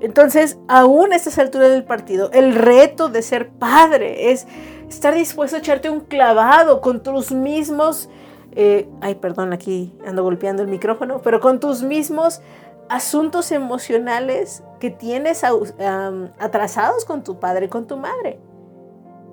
Entonces, 0.00 0.58
aún 0.68 1.12
a 1.12 1.16
estas 1.16 1.38
alturas 1.38 1.70
del 1.70 1.84
partido, 1.84 2.30
el 2.32 2.54
reto 2.54 3.08
de 3.08 3.22
ser 3.22 3.50
padre 3.50 4.32
es 4.32 4.46
estar 4.88 5.14
dispuesto 5.14 5.56
a 5.56 5.60
echarte 5.60 5.90
un 5.90 6.00
clavado 6.00 6.80
con 6.80 7.02
tus 7.02 7.30
mismos, 7.30 8.08
eh, 8.52 8.88
ay, 9.00 9.14
perdón, 9.16 9.52
aquí 9.52 9.94
ando 10.06 10.22
golpeando 10.22 10.62
el 10.62 10.68
micrófono, 10.68 11.20
pero 11.22 11.40
con 11.40 11.60
tus 11.60 11.82
mismos 11.82 12.40
asuntos 12.88 13.52
emocionales 13.52 14.62
que 14.80 14.90
tienes 14.90 15.42
atrasados 15.44 17.04
con 17.04 17.22
tu 17.22 17.38
padre, 17.38 17.68
con 17.68 17.86
tu 17.86 17.96
madre. 17.96 18.38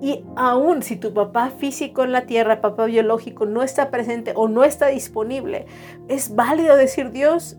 Y 0.02 0.24
aún 0.34 0.82
si 0.82 0.96
tu 0.96 1.14
papá 1.14 1.50
físico 1.50 2.02
en 2.02 2.10
la 2.10 2.26
tierra, 2.26 2.60
papá 2.60 2.86
biológico, 2.86 3.46
no 3.46 3.62
está 3.62 3.88
presente 3.92 4.32
o 4.34 4.48
no 4.48 4.64
está 4.64 4.88
disponible, 4.88 5.66
es 6.08 6.34
válido 6.34 6.76
decir, 6.76 7.12
Dios, 7.12 7.56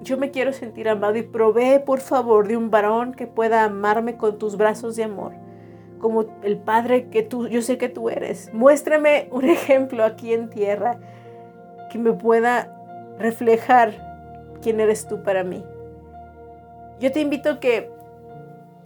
yo 0.00 0.16
me 0.16 0.30
quiero 0.30 0.52
sentir 0.52 0.88
amado 0.88 1.16
y 1.16 1.22
provee 1.22 1.80
por 1.84 1.98
favor 1.98 2.46
de 2.46 2.56
un 2.56 2.70
varón 2.70 3.12
que 3.12 3.26
pueda 3.26 3.64
amarme 3.64 4.16
con 4.16 4.38
tus 4.38 4.56
brazos 4.56 4.94
de 4.94 5.02
amor, 5.02 5.32
como 5.98 6.26
el 6.44 6.58
padre 6.58 7.08
que 7.08 7.24
tú, 7.24 7.48
yo 7.48 7.60
sé 7.60 7.76
que 7.76 7.88
tú 7.88 8.08
eres. 8.08 8.54
Muéstrame 8.54 9.28
un 9.32 9.46
ejemplo 9.46 10.04
aquí 10.04 10.32
en 10.32 10.48
tierra 10.48 11.00
que 11.90 11.98
me 11.98 12.12
pueda 12.12 12.72
reflejar 13.18 14.54
quién 14.62 14.78
eres 14.78 15.08
tú 15.08 15.24
para 15.24 15.42
mí. 15.42 15.64
Yo 17.00 17.10
te 17.10 17.20
invito 17.20 17.58
que 17.58 17.90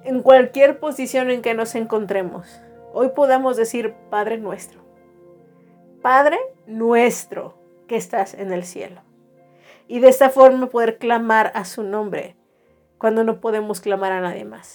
en 0.04 0.22
cualquier 0.22 0.78
posición 0.78 1.30
en 1.30 1.42
que 1.42 1.52
nos 1.52 1.74
encontremos, 1.74 2.63
hoy 2.94 3.10
podamos 3.10 3.56
decir 3.56 3.94
Padre 4.08 4.38
nuestro. 4.38 4.80
Padre 6.00 6.38
nuestro 6.66 7.58
que 7.88 7.96
estás 7.96 8.34
en 8.34 8.52
el 8.52 8.64
cielo. 8.64 9.02
Y 9.86 9.98
de 9.98 10.08
esta 10.08 10.30
forma 10.30 10.68
poder 10.68 10.98
clamar 10.98 11.52
a 11.54 11.64
su 11.64 11.82
nombre 11.82 12.36
cuando 12.96 13.24
no 13.24 13.40
podemos 13.40 13.80
clamar 13.80 14.12
a 14.12 14.20
nadie 14.20 14.44
más. 14.44 14.74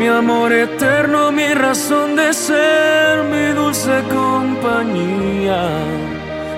mi 0.00 0.08
amor 0.08 0.50
eterno, 0.50 1.30
mi 1.30 1.52
razón 1.52 2.16
de 2.16 2.32
ser, 2.32 3.22
mi 3.24 3.52
dulce 3.52 4.02
compañía 4.10 5.62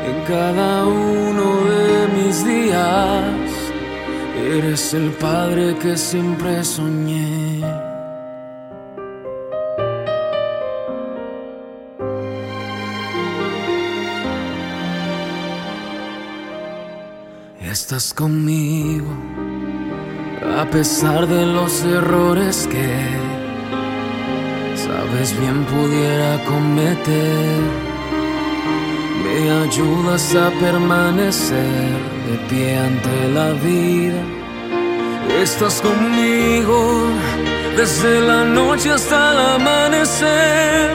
en 0.09 0.17
cada 0.29 0.87
uno 0.87 1.47
de 1.73 2.07
mis 2.17 2.45
días. 2.45 3.49
Eres 4.37 4.95
el 4.95 5.11
padre 5.27 5.77
que 5.83 5.97
siempre 5.97 6.63
soñé. 6.63 7.63
Estás 17.61 18.15
conmigo 18.15 19.13
a 20.59 20.65
pesar 20.67 21.27
de 21.27 21.47
los 21.47 21.83
errores 21.83 22.69
que 22.71 23.32
sabes 24.85 25.39
bien 25.39 25.65
pudiera 25.65 26.33
cometer. 26.45 27.61
Me 29.23 29.39
ayudas 29.65 30.35
a 30.35 30.51
permanecer 30.65 31.99
de 32.27 32.35
pie 32.49 32.79
ante 32.89 33.17
la 33.37 33.49
vida. 33.69 34.23
Estás 35.43 35.81
conmigo 35.81 36.79
desde 37.77 38.21
la 38.21 38.45
noche 38.45 38.91
hasta 38.91 39.19
el 39.33 39.39
amanecer. 39.57 40.91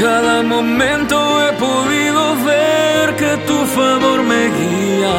Cada 0.00 0.42
momento 0.42 1.16
he 1.42 1.52
podido 1.68 2.22
ver 2.50 3.06
que 3.20 3.32
tu 3.48 3.58
favor 3.76 4.18
me 4.32 4.42
guía 4.58 5.16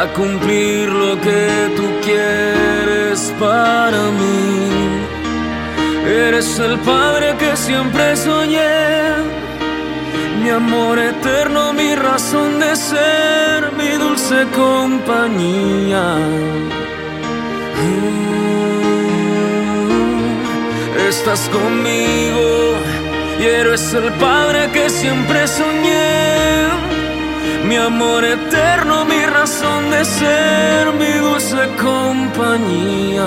a 0.00 0.02
cumplir 0.18 0.88
lo 0.88 1.20
que 1.20 1.48
tú 1.76 1.86
quieres 2.06 3.34
para 3.40 4.02
mí. 4.20 5.19
Eres 6.06 6.58
el 6.58 6.78
Padre 6.78 7.36
que 7.38 7.56
siempre 7.56 8.16
soñé, 8.16 9.14
mi 10.42 10.48
amor 10.50 10.98
eterno, 10.98 11.72
mi 11.72 11.94
razón 11.94 12.58
de 12.58 12.74
ser, 12.74 13.72
mi 13.76 13.90
dulce 13.90 14.46
compañía. 14.56 16.16
Mm, 17.82 18.20
estás 21.08 21.48
conmigo 21.50 22.74
y 23.38 23.44
eres 23.44 23.92
el 23.92 24.10
Padre 24.14 24.70
que 24.72 24.88
siempre 24.88 25.46
soñé. 25.46 26.68
Mi 27.68 27.76
amor 27.76 28.24
eterno, 28.24 29.04
mi 29.04 29.24
razón 29.26 29.90
de 29.90 30.04
ser, 30.04 30.92
mi 30.94 31.12
dulce 31.20 31.68
compañía 31.80 33.26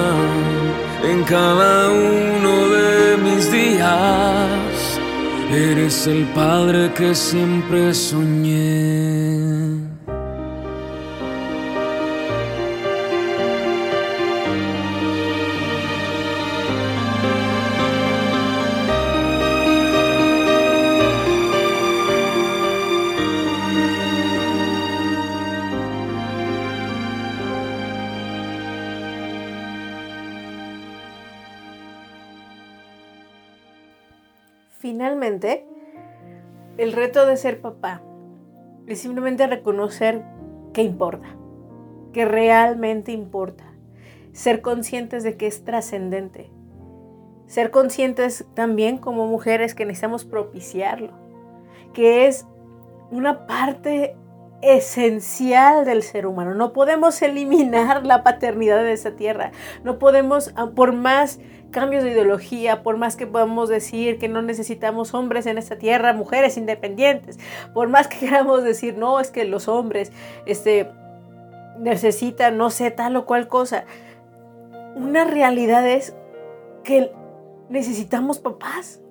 en 1.04 1.24
cada 1.24 1.92
uno 1.92 2.70
de 2.70 3.18
mis 3.18 3.52
días. 3.52 5.00
Eres 5.52 6.08
el 6.08 6.26
Padre 6.34 6.92
que 6.94 7.14
siempre 7.14 7.94
soñé. 7.94 9.43
El 36.94 37.00
reto 37.00 37.26
de 37.26 37.38
ser 37.38 37.60
papá 37.60 38.04
es 38.86 39.00
simplemente 39.00 39.48
reconocer 39.48 40.24
que 40.74 40.84
importa, 40.84 41.28
que 42.14 42.24
realmente 42.24 43.12
importa. 43.12 43.64
Ser 44.32 44.62
conscientes 44.62 45.24
de 45.24 45.36
que 45.36 45.48
es 45.48 45.64
trascendente. 45.66 46.52
Ser 47.48 47.72
conscientes 47.72 48.46
también 48.54 49.00
como 49.00 49.26
mujeres 49.26 49.74
que 49.74 49.86
necesitamos 49.86 50.24
propiciarlo, 50.24 51.14
que 51.94 52.28
es 52.28 52.46
una 53.10 53.48
parte 53.48 54.16
esencial 54.62 55.86
del 55.86 56.04
ser 56.04 56.28
humano. 56.28 56.54
No 56.54 56.74
podemos 56.74 57.20
eliminar 57.24 58.06
la 58.06 58.22
paternidad 58.22 58.84
de 58.84 58.94
esa 58.94 59.16
tierra. 59.16 59.52
No 59.84 59.98
podemos, 59.98 60.54
ah, 60.56 60.70
por 60.76 60.94
más 60.94 61.40
cambios 61.74 62.04
de 62.04 62.12
ideología, 62.12 62.84
por 62.84 62.96
más 62.96 63.18
que 63.18 63.28
podamos 63.28 63.68
decir 63.68 64.18
que 64.18 64.30
no 64.30 64.42
necesitamos 64.42 65.14
hombres 65.14 65.46
en 65.46 65.58
esta 65.58 65.78
tierra, 65.78 66.14
mujeres 66.14 66.56
independientes, 66.56 67.38
por 67.74 67.90
más 67.90 68.08
que 68.08 68.18
queramos 68.26 68.64
decir, 68.64 68.98
no, 68.98 69.20
es 69.20 69.30
que 69.30 69.44
los 69.44 69.68
hombres 69.68 70.14
este, 70.46 70.90
necesitan, 71.78 72.58
no 72.58 72.70
sé, 72.70 72.92
tal 72.92 73.18
o 73.18 73.26
cual 73.26 73.50
cosa. 73.50 73.84
Una 74.96 75.26
realidad 75.26 75.86
es 75.86 76.16
que 76.86 77.12
necesitamos 77.68 78.40
papás. 78.40 79.02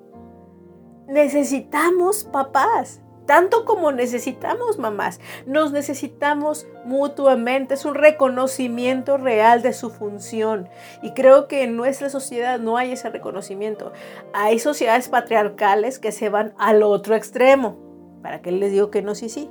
Necesitamos 1.07 2.25
papás 2.25 3.02
tanto 3.27 3.65
como 3.65 3.93
necesitamos 3.93 4.79
mamás. 4.79 5.21
Nos 5.47 5.73
necesitamos 5.73 6.67
mutuamente. 6.85 7.75
Es 7.75 7.85
un 7.85 7.95
reconocimiento 7.95 9.17
real 9.17 9.63
de 9.63 9.73
su 9.73 9.91
función. 9.91 10.69
Y 11.03 11.13
creo 11.13 11.49
que 11.49 11.63
en 11.63 11.77
nuestra 11.77 12.11
sociedad 12.11 12.59
no 12.59 12.77
hay 12.77 12.93
ese 12.93 13.11
reconocimiento. 13.11 13.93
Hay 14.33 14.59
sociedades 14.59 15.09
patriarcales 15.09 15.99
que 15.99 16.13
se 16.13 16.29
van 16.29 16.55
al 16.59 16.83
otro 16.83 17.15
extremo. 17.15 17.77
¿Para 18.23 18.41
qué 18.41 18.53
les 18.53 18.73
digo 18.73 18.91
que 18.91 19.03
no? 19.03 19.15
Sí, 19.15 19.29
sí. 19.29 19.51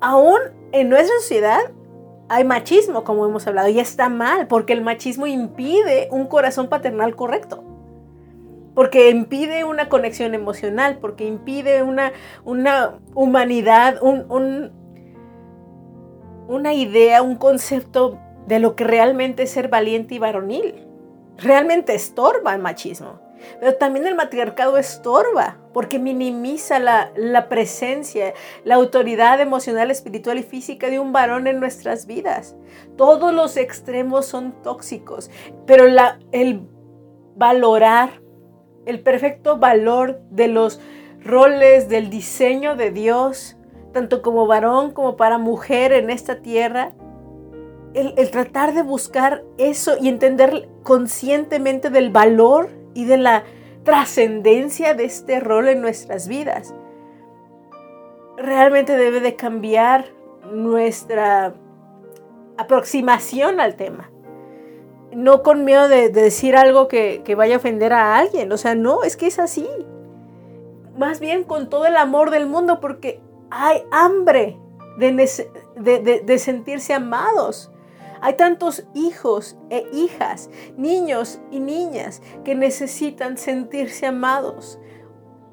Aún 0.00 0.38
en 0.72 0.88
nuestra 0.88 1.16
sociedad 1.18 1.60
hay 2.28 2.44
machismo, 2.44 3.04
como 3.04 3.26
hemos 3.26 3.46
hablado, 3.46 3.68
y 3.68 3.78
está 3.78 4.08
mal, 4.08 4.46
porque 4.46 4.72
el 4.72 4.80
machismo 4.80 5.26
impide 5.26 6.08
un 6.10 6.26
corazón 6.26 6.68
paternal 6.68 7.14
correcto 7.14 7.71
porque 8.74 9.10
impide 9.10 9.64
una 9.64 9.88
conexión 9.88 10.34
emocional, 10.34 10.98
porque 11.00 11.24
impide 11.24 11.82
una, 11.82 12.12
una 12.44 12.98
humanidad, 13.14 14.02
un, 14.02 14.72
una 16.48 16.74
idea, 16.74 17.22
un 17.22 17.36
concepto 17.36 18.18
de 18.46 18.58
lo 18.58 18.74
que 18.76 18.84
realmente 18.84 19.44
es 19.44 19.50
ser 19.50 19.68
valiente 19.68 20.14
y 20.14 20.18
varonil. 20.18 20.86
Realmente 21.38 21.94
estorba 21.94 22.54
el 22.54 22.60
machismo. 22.60 23.20
Pero 23.58 23.74
también 23.74 24.06
el 24.06 24.14
matriarcado 24.14 24.78
estorba 24.78 25.58
porque 25.72 25.98
minimiza 25.98 26.78
la, 26.78 27.10
la, 27.16 27.48
presencia, 27.48 28.34
la 28.64 28.76
autoridad 28.76 29.40
emocional, 29.40 29.90
espiritual 29.90 30.38
y 30.38 30.42
física 30.44 30.90
de 30.90 31.00
un 31.00 31.12
varón 31.12 31.46
en 31.46 31.58
nuestras 31.58 32.06
vidas. 32.06 32.56
Todos 32.96 33.34
los 33.34 33.56
extremos 33.56 34.26
son 34.26 34.52
tóxicos, 34.62 35.30
pero 35.66 35.88
la, 35.88 36.20
el 36.30 36.68
valorar 37.34 38.21
el 38.86 39.00
perfecto 39.00 39.58
valor 39.58 40.20
de 40.30 40.48
los 40.48 40.80
roles 41.24 41.88
del 41.88 42.10
diseño 42.10 42.76
de 42.76 42.90
Dios, 42.90 43.56
tanto 43.92 44.22
como 44.22 44.46
varón 44.46 44.92
como 44.92 45.16
para 45.16 45.38
mujer 45.38 45.92
en 45.92 46.10
esta 46.10 46.40
tierra. 46.42 46.92
El, 47.94 48.30
tratar 48.30 48.72
de 48.72 48.82
buscar 48.82 49.44
eso 49.58 49.96
y 50.00 50.08
entender 50.08 50.68
conscientemente 50.82 51.90
del 51.90 52.10
valor 52.10 52.70
y 52.94 53.04
de 53.04 53.18
la 53.18 53.44
trascendencia 53.84 54.94
de 54.94 55.04
este 55.04 55.40
rol 55.40 55.68
en 55.68 55.82
nuestras 55.82 56.26
vidas. 56.26 56.74
Realmente 58.38 58.96
debe 58.96 59.20
de 59.20 59.36
cambiar 59.36 60.06
nuestra 60.50 61.54
aproximación 62.56 63.60
al 63.60 63.76
tema 63.76 64.11
no 65.14 65.42
con 65.42 65.64
miedo 65.64 65.88
de, 65.88 66.08
decir 66.08 66.56
algo 66.56 66.88
que, 66.88 67.22
vaya 67.36 67.54
a 67.54 67.58
ofender 67.58 67.92
a 67.92 68.16
alguien. 68.16 68.50
O 68.52 68.56
sea, 68.56 68.74
no, 68.74 69.02
es 69.02 69.16
que 69.16 69.26
es 69.26 69.38
así. 69.38 69.68
Más 70.96 71.20
bien 71.20 71.44
con 71.44 71.70
todo 71.70 71.86
el 71.86 71.96
amor 71.96 72.30
del 72.30 72.46
mundo 72.46 72.80
porque 72.80 73.20
hay 73.50 73.82
hambre 73.90 74.58
de, 74.96 76.38
sentirse 76.38 76.94
amados. 76.94 77.70
Hay 78.20 78.34
tantos 78.34 78.84
hijos 78.94 79.56
e 79.68 79.84
hijas, 79.92 80.48
niños 80.76 81.40
y 81.50 81.58
niñas 81.58 82.22
que 82.44 82.54
necesitan 82.54 83.36
sentirse 83.36 84.06
amados. 84.06 84.78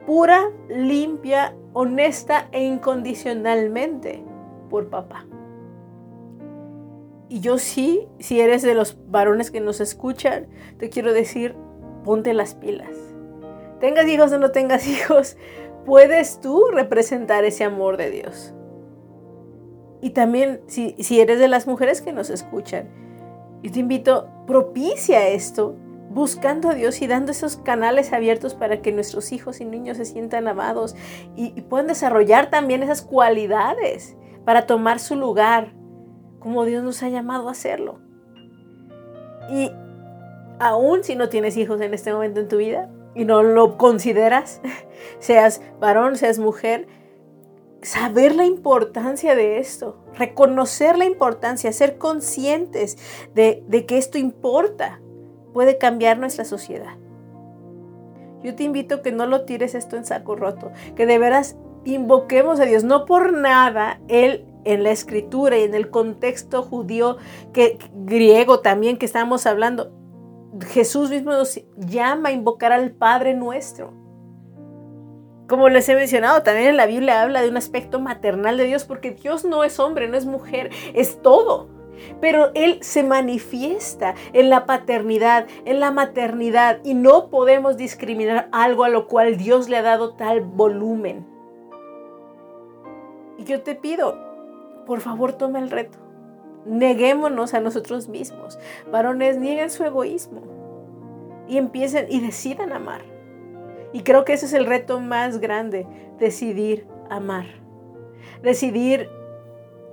Pura, 0.06 0.52
limpia, 0.70 1.56
honesta 1.74 2.48
e 2.52 2.64
incondicionalmente 2.64 4.24
por 4.70 4.90
papá. 4.90 5.26
Y 7.30 7.42
yo 7.42 7.60
sí, 7.60 8.08
si 8.18 8.42
eres 8.42 8.64
de 8.64 8.74
los 8.74 8.98
varones 9.08 9.52
que 9.52 9.62
nos 9.62 9.80
escuchan, 9.80 10.48
te 10.80 10.90
quiero 10.90 11.14
decir, 11.14 11.56
ponte 12.04 12.34
las 12.34 12.56
pilas. 12.56 12.90
Tengas 13.80 14.08
hijos 14.08 14.32
o 14.32 14.40
no 14.40 14.50
tengas 14.52 14.88
hijos, 14.88 15.38
puedes 15.86 16.42
tú 16.42 16.66
representar 16.74 17.46
ese 17.46 17.64
amor 17.64 17.98
de 17.98 18.10
Dios. 18.10 18.56
Y 20.02 20.12
también, 20.12 20.62
si, 20.66 20.96
eres 21.20 21.40
de 21.40 21.48
las 21.48 21.68
mujeres 21.68 22.02
que 22.02 22.14
nos 22.14 22.32
escuchan, 22.32 22.90
yo 23.62 23.72
te 23.72 23.80
invito, 23.80 24.28
propicia 24.48 25.28
esto, 25.28 25.76
buscando 26.10 26.70
a 26.70 26.74
Dios 26.74 27.00
y 27.04 27.08
dando 27.08 27.32
esos 27.32 27.58
canales 27.58 28.12
abiertos 28.12 28.56
para 28.56 28.82
que 28.82 28.92
nuestros 28.92 29.32
hijos 29.32 29.62
y 29.62 29.66
niños 29.66 29.98
se 29.98 30.06
sientan 30.06 30.48
amados 30.48 30.96
y 31.36 31.62
puedan 31.62 31.86
desarrollar 31.86 32.50
también 32.50 32.82
esas 32.82 33.04
cualidades 33.04 34.16
para 34.46 34.66
tomar 34.66 35.00
su 35.00 35.16
lugar 35.16 35.74
como 36.40 36.66
Dios 36.66 36.84
nos 36.84 37.04
ha 37.04 37.10
llamado 37.10 37.48
a 37.48 37.52
hacerlo. 37.52 38.00
Y 39.50 39.72
aún 40.60 41.04
si 41.04 41.16
no 41.16 41.30
tienes 41.30 41.58
hijos 41.58 41.82
en 41.82 41.94
este 41.94 42.14
momento 42.14 42.40
en 42.40 42.48
tu 42.48 42.58
vida 42.58 42.90
y 43.16 43.26
no 43.26 43.44
lo 43.44 43.78
consideras, 43.78 44.62
seas 45.20 45.62
varón, 45.80 46.16
seas 46.16 46.40
mujer, 46.40 46.88
saber 47.82 48.36
la 48.36 48.46
importancia 48.46 49.36
de 49.36 49.60
esto, 49.60 49.98
reconocer 50.16 50.98
la 50.98 51.06
importancia, 51.06 51.72
ser 51.72 51.98
conscientes 51.98 52.98
de, 53.34 53.86
que 53.88 53.98
esto 53.98 54.18
importa, 54.18 55.02
puede 55.54 55.78
cambiar 55.78 56.20
nuestra 56.20 56.46
sociedad. 56.46 56.98
Yo 58.44 58.56
te 58.56 58.64
invito 58.64 58.96
a 58.96 59.02
que 59.02 59.12
no 59.12 59.26
lo 59.26 59.44
tires 59.46 59.76
esto 59.76 59.98
en 59.98 60.06
saco 60.06 60.36
roto, 60.36 60.72
que 60.96 61.06
de 61.06 61.18
veras 61.18 61.58
invoquemos 61.84 62.60
a 62.60 62.66
Dios, 62.66 62.84
no 62.84 63.06
por 63.06 63.34
nada 63.34 64.00
Él 64.08 64.46
en 64.64 64.84
la 64.84 64.92
escritura 64.92 65.58
y 65.58 65.64
en 65.64 65.74
el 65.74 65.90
contexto 65.90 66.64
judío, 66.64 67.18
que, 67.54 67.78
griego 67.94 68.60
también 68.60 68.98
que 68.98 69.06
estamos 69.06 69.46
hablando, 69.46 69.92
Jesús 70.68 71.10
mismo 71.10 71.32
nos 71.32 71.62
llama 71.78 72.30
a 72.30 72.32
invocar 72.32 72.72
al 72.72 72.92
Padre 72.92 73.34
nuestro. 73.34 73.94
Como 75.48 75.68
les 75.70 75.90
he 75.90 75.96
mencionado, 75.96 76.44
también 76.44 76.70
en 76.70 76.78
la 76.78 76.86
Biblia 76.86 77.24
habla 77.24 77.42
de 77.42 77.50
un 77.50 77.58
aspecto 77.58 78.00
maternal 78.00 78.58
de 78.58 78.66
Dios, 78.66 78.86
porque 78.86 79.12
Dios 79.12 79.46
no 79.46 79.64
es 79.64 79.80
hombre, 79.80 80.08
no 80.08 80.16
es 80.16 80.26
mujer, 80.26 80.70
es 80.94 81.22
todo. 81.22 81.70
Pero 82.22 82.52
Él 82.54 82.78
se 82.82 83.04
manifiesta 83.04 84.14
en 84.34 84.50
la 84.50 84.66
paternidad, 84.66 85.48
en 85.66 85.80
la 85.80 85.92
maternidad, 85.92 86.80
y 86.84 86.94
no 86.94 87.30
podemos 87.30 87.78
discriminar 87.78 88.48
algo 88.52 88.84
a 88.84 88.90
lo 88.90 89.08
cual 89.08 89.38
Dios 89.38 89.70
le 89.70 89.78
ha 89.78 89.82
dado 89.82 90.16
tal 90.16 90.42
volumen. 90.42 91.26
Y 93.38 93.46
yo 93.46 93.62
te 93.62 93.74
pido, 93.74 94.29
por 94.90 95.02
favor, 95.02 95.34
toma 95.34 95.60
el 95.60 95.70
reto. 95.70 96.00
Neguémonos 96.66 97.54
a 97.54 97.60
nosotros 97.60 98.10
mismos. 98.10 98.58
Varones, 98.92 99.38
nieguen 99.38 99.70
su 99.70 99.84
egoísmo 99.84 100.42
y 101.48 101.60
empiecen 101.60 102.08
y 102.10 102.22
decidan 102.22 102.74
amar. 102.74 103.02
Y 103.94 104.02
creo 104.02 104.26
que 104.26 104.34
ese 104.34 104.48
es 104.48 104.54
el 104.54 104.66
reto 104.66 105.00
más 105.00 105.38
grande, 105.38 105.86
decidir 106.18 106.88
amar. 107.08 107.46
Decidir 108.42 109.12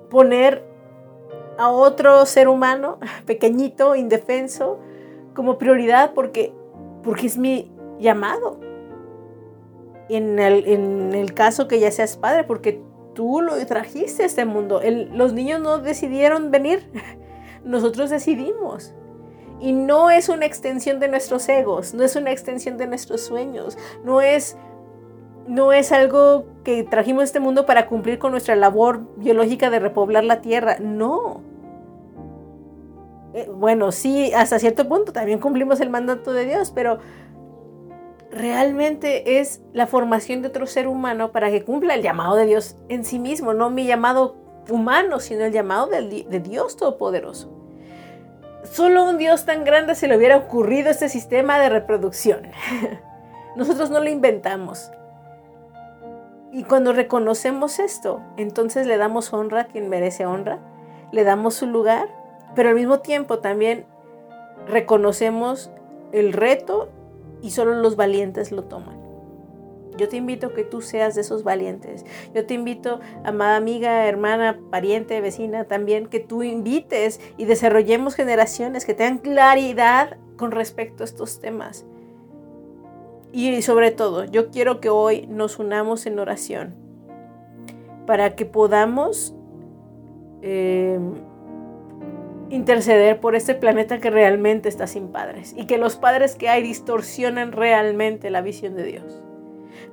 poner 0.08 0.64
a 1.58 1.68
otro 1.68 2.24
ser 2.24 2.48
humano, 2.48 2.98
pequeñito, 3.26 3.96
indefenso, 3.96 4.78
como 5.34 5.58
prioridad 5.58 6.14
porque, 6.14 6.54
porque 7.02 7.26
es 7.26 7.36
mi 7.36 7.70
llamado. 7.98 8.60
En 10.08 10.38
el, 10.38 10.66
en 10.66 11.12
el 11.12 11.34
caso 11.34 11.68
que 11.68 11.80
ya 11.80 11.90
seas 11.90 12.16
padre, 12.16 12.44
porque 12.44 12.82
tú 13.16 13.40
lo 13.40 13.66
trajiste 13.66 14.22
a 14.22 14.26
este 14.26 14.44
mundo. 14.44 14.80
los 15.12 15.32
niños 15.32 15.60
no 15.60 15.78
decidieron 15.78 16.52
venir, 16.52 16.88
nosotros 17.64 18.10
decidimos. 18.10 18.94
Y 19.58 19.72
no 19.72 20.10
es 20.10 20.28
una 20.28 20.44
extensión 20.44 21.00
de 21.00 21.08
nuestros 21.08 21.48
egos, 21.48 21.94
no 21.94 22.04
es 22.04 22.14
una 22.14 22.30
extensión 22.30 22.76
de 22.76 22.86
nuestros 22.86 23.22
sueños, 23.22 23.78
no 24.04 24.20
es, 24.20 24.58
no 25.48 25.72
es 25.72 25.92
algo 25.92 26.44
que 26.62 26.84
trajimos 26.84 27.22
a 27.22 27.24
este 27.24 27.40
mundo 27.40 27.64
para 27.64 27.86
cumplir 27.86 28.18
con 28.18 28.32
nuestra 28.32 28.54
labor 28.54 29.00
biológica 29.16 29.70
de 29.70 29.78
repoblar 29.78 30.24
la 30.24 30.42
tierra, 30.42 30.76
no. 30.78 31.40
Eh, 33.32 33.50
bueno, 33.50 33.92
sí, 33.92 34.30
hasta 34.34 34.58
cierto 34.58 34.86
punto 34.86 35.12
también 35.12 35.38
cumplimos 35.38 35.80
el 35.80 35.88
mandato 35.88 36.34
de 36.34 36.44
Dios, 36.44 36.70
pero 36.74 36.98
realmente 38.36 39.40
es 39.40 39.60
la 39.72 39.86
formación 39.86 40.42
de 40.42 40.48
otro 40.48 40.66
ser 40.66 40.86
humano 40.86 41.32
para 41.32 41.50
que 41.50 41.64
cumpla 41.64 41.94
el 41.94 42.02
llamado 42.02 42.36
de 42.36 42.46
Dios 42.46 42.76
en 42.88 43.04
sí 43.04 43.18
mismo, 43.18 43.54
no 43.54 43.70
mi 43.70 43.86
llamado 43.86 44.36
humano, 44.68 45.20
sino 45.20 45.44
el 45.44 45.52
llamado 45.52 45.86
de, 45.86 46.40
Dios 46.40 46.76
Todopoderoso. 46.76 47.52
Solo 48.64 49.04
un 49.04 49.18
Dios 49.18 49.44
tan 49.44 49.64
grande 49.64 49.94
se 49.94 50.08
le 50.08 50.16
hubiera 50.16 50.36
ocurrido 50.36 50.90
este 50.90 51.08
sistema 51.08 51.58
de 51.58 51.68
reproducción. 51.68 52.42
Nosotros 53.56 53.90
no 53.90 54.00
lo 54.00 54.10
inventamos. 54.10 54.90
Y 56.52 56.64
cuando 56.64 56.92
reconocemos 56.92 57.78
esto, 57.78 58.20
entonces 58.36 58.86
le 58.86 58.96
damos 58.96 59.32
honra 59.32 59.62
a 59.62 59.66
quien 59.66 59.88
merece 59.88 60.26
honra, 60.26 60.58
le 61.12 61.22
damos 61.22 61.54
su 61.54 61.66
lugar, 61.66 62.08
pero 62.54 62.70
al 62.70 62.74
mismo 62.74 63.00
tiempo 63.00 63.38
también 63.38 63.86
reconocemos 64.66 65.70
el 66.12 66.32
reto 66.32 66.88
y 67.46 67.50
solo 67.50 67.76
los 67.76 67.94
valientes 67.94 68.50
lo 68.50 68.64
toman. 68.64 68.96
Yo 69.96 70.08
te 70.08 70.16
invito 70.16 70.48
a 70.48 70.52
que 70.52 70.64
tú 70.64 70.82
seas 70.82 71.14
de 71.14 71.20
esos 71.20 71.44
valientes. 71.44 72.04
Yo 72.34 72.44
te 72.44 72.54
invito, 72.54 73.00
amada 73.24 73.56
amiga, 73.56 74.06
hermana, 74.06 74.58
pariente, 74.70 75.20
vecina, 75.20 75.64
también 75.64 76.06
que 76.06 76.18
tú 76.18 76.42
invites 76.42 77.20
y 77.36 77.44
desarrollemos 77.44 78.16
generaciones 78.16 78.84
que 78.84 78.94
tengan 78.94 79.18
claridad 79.18 80.18
con 80.36 80.50
respecto 80.50 81.04
a 81.04 81.06
estos 81.06 81.38
temas. 81.38 81.86
Y 83.32 83.62
sobre 83.62 83.92
todo, 83.92 84.24
yo 84.24 84.50
quiero 84.50 84.80
que 84.80 84.90
hoy 84.90 85.28
nos 85.28 85.60
unamos 85.60 86.04
en 86.06 86.18
oración 86.18 86.74
para 88.06 88.34
que 88.34 88.44
podamos 88.44 89.34
eh, 90.42 90.98
interceder 92.50 93.20
por 93.20 93.34
este 93.34 93.54
planeta 93.54 93.98
que 93.98 94.10
realmente 94.10 94.68
está 94.68 94.86
sin 94.86 95.08
padres 95.08 95.54
y 95.56 95.66
que 95.66 95.78
los 95.78 95.96
padres 95.96 96.36
que 96.36 96.48
hay 96.48 96.62
distorsionan 96.62 97.52
realmente 97.52 98.30
la 98.30 98.40
visión 98.40 98.76
de 98.76 98.84
Dios. 98.84 99.22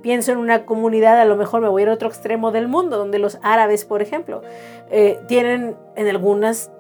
Pienso 0.01 0.31
en 0.31 0.37
una 0.37 0.65
comunidad, 0.65 1.19
a 1.19 1.25
lo 1.25 1.35
mejor 1.35 1.61
me 1.61 1.69
voy 1.69 1.81
a 1.81 1.83
ir 1.83 1.89
a 1.89 1.93
otro 1.93 2.09
extremo 2.09 2.51
del 2.51 2.67
mundo, 2.67 2.97
donde 2.97 3.19
los 3.19 3.39
árabes, 3.41 3.85
por 3.85 4.01
ejemplo, 4.01 4.41
eh, 4.91 5.19
tienen 5.27 5.75
en 5.95 6.07
algunas 6.07 6.71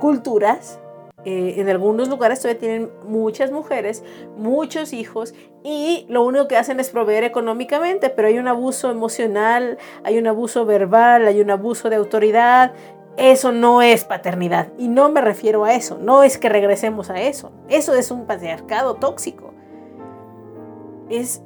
culturas, 0.00 0.80
eh, 1.24 1.54
en 1.58 1.68
algunos 1.68 2.08
lugares 2.08 2.40
todavía 2.40 2.58
tienen 2.58 2.90
muchas 3.04 3.52
mujeres, 3.52 4.02
muchos 4.36 4.92
hijos 4.92 5.34
y 5.62 6.04
lo 6.08 6.24
único 6.24 6.48
que 6.48 6.56
hacen 6.56 6.80
es 6.80 6.90
proveer 6.90 7.22
económicamente, 7.22 8.10
pero 8.10 8.26
hay 8.26 8.38
un 8.38 8.48
abuso 8.48 8.90
emocional, 8.90 9.78
hay 10.02 10.18
un 10.18 10.26
abuso 10.26 10.66
verbal, 10.66 11.28
hay 11.28 11.40
un 11.40 11.50
abuso 11.50 11.90
de 11.90 11.96
autoridad 11.96 12.72
eso 13.16 13.52
no 13.52 13.82
es 13.82 14.04
paternidad. 14.04 14.68
Y 14.78 14.88
no 14.88 15.10
me 15.10 15.20
refiero 15.20 15.64
a 15.64 15.74
eso. 15.74 15.98
No 15.98 16.22
es 16.22 16.38
que 16.38 16.48
regresemos 16.48 17.10
a 17.10 17.20
eso. 17.20 17.52
Eso 17.68 17.94
es 17.94 18.10
un 18.10 18.26
patriarcado 18.26 18.94
tóxico. 18.94 19.52
Es, 21.08 21.42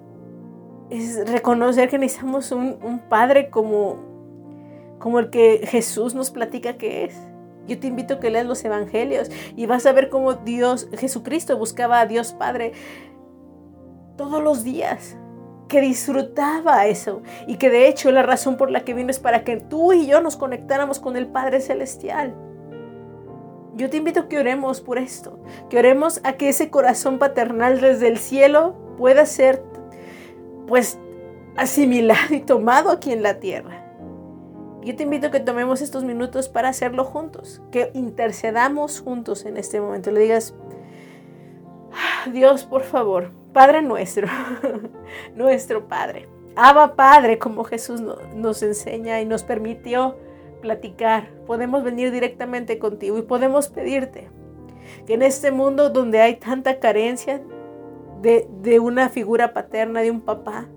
es 0.90 1.28
reconocer 1.28 1.88
que 1.88 1.98
necesitamos 1.98 2.52
un, 2.52 3.00
padre 3.08 3.50
como, 3.50 3.96
como 4.98 5.18
el 5.18 5.30
que 5.30 5.66
Jesús 5.66 6.14
nos 6.14 6.30
platica 6.30 6.76
que 6.76 7.04
es. 7.04 7.16
Yo 7.66 7.80
te 7.80 7.88
invito 7.88 8.14
a 8.14 8.20
que 8.20 8.30
leas 8.30 8.46
los 8.46 8.64
evangelios 8.64 9.28
y 9.56 9.66
vas 9.66 9.86
a 9.86 9.92
ver 9.92 10.08
cómo 10.08 10.34
Dios, 10.34 10.88
Jesucristo 10.96 11.58
buscaba 11.58 11.98
a 11.98 12.06
Dios 12.06 12.32
Padre 12.32 12.72
todos 14.16 14.40
los 14.40 14.62
días 14.62 15.16
que 15.68 15.80
disfrutaba 15.80 16.86
eso 16.86 17.22
y 17.46 17.56
que 17.56 17.70
de 17.70 17.88
hecho 17.88 18.10
la 18.12 18.22
razón 18.22 18.56
por 18.56 18.70
la 18.70 18.84
que 18.84 18.94
vino 18.94 19.10
es 19.10 19.18
para 19.18 19.44
que 19.44 19.56
tú 19.56 19.92
y 19.92 20.06
yo 20.06 20.20
nos 20.20 20.36
conectáramos 20.36 21.00
con 21.00 21.16
el 21.16 21.26
Padre 21.26 21.60
Celestial. 21.60 22.34
Yo 23.74 23.90
te 23.90 23.98
invito 23.98 24.20
a 24.20 24.28
que 24.28 24.38
oremos 24.38 24.80
por 24.80 24.98
esto, 24.98 25.38
que 25.68 25.78
oremos 25.78 26.20
a 26.24 26.34
que 26.34 26.48
ese 26.48 26.70
corazón 26.70 27.18
paternal 27.18 27.80
desde 27.80 28.08
el 28.08 28.18
cielo 28.18 28.74
pueda 28.96 29.26
ser 29.26 29.62
pues 30.66 30.98
asimilado 31.56 32.34
y 32.34 32.40
tomado 32.40 32.90
aquí 32.90 33.12
en 33.12 33.22
la 33.22 33.38
tierra. 33.38 33.82
Yo 34.82 34.94
te 34.94 35.02
invito 35.02 35.26
a 35.26 35.30
que 35.30 35.40
tomemos 35.40 35.82
estos 35.82 36.04
minutos 36.04 36.48
para 36.48 36.68
hacerlo 36.68 37.04
juntos, 37.04 37.60
que 37.72 37.90
intercedamos 37.92 39.00
juntos 39.00 39.44
en 39.44 39.56
este 39.56 39.80
momento. 39.80 40.12
Le 40.12 40.20
digas, 40.20 40.54
ah, 41.92 42.30
Dios, 42.30 42.64
por 42.64 42.84
favor, 42.84 43.32
Padre 43.56 43.80
nuestro, 43.80 44.28
nuestro 45.34 45.88
Padre. 45.88 46.28
Abba 46.56 46.94
Padre, 46.94 47.38
como 47.38 47.64
Jesús 47.64 48.02
nos 48.34 48.62
enseña 48.62 49.22
y 49.22 49.24
nos 49.24 49.44
permitió 49.44 50.18
platicar. 50.60 51.30
Podemos 51.46 51.82
venir 51.82 52.12
directamente 52.12 52.78
contigo 52.78 53.16
y 53.16 53.22
podemos 53.22 53.68
pedirte 53.68 54.28
que 55.06 55.14
en 55.14 55.22
este 55.22 55.52
mundo 55.52 55.88
donde 55.88 56.20
hay 56.20 56.36
tanta 56.36 56.80
carencia 56.80 57.40
de, 58.20 58.78
una 58.78 59.08
figura 59.08 59.54
paterna, 59.54 60.02
de 60.02 60.10
un 60.10 60.20
papá, 60.20 60.68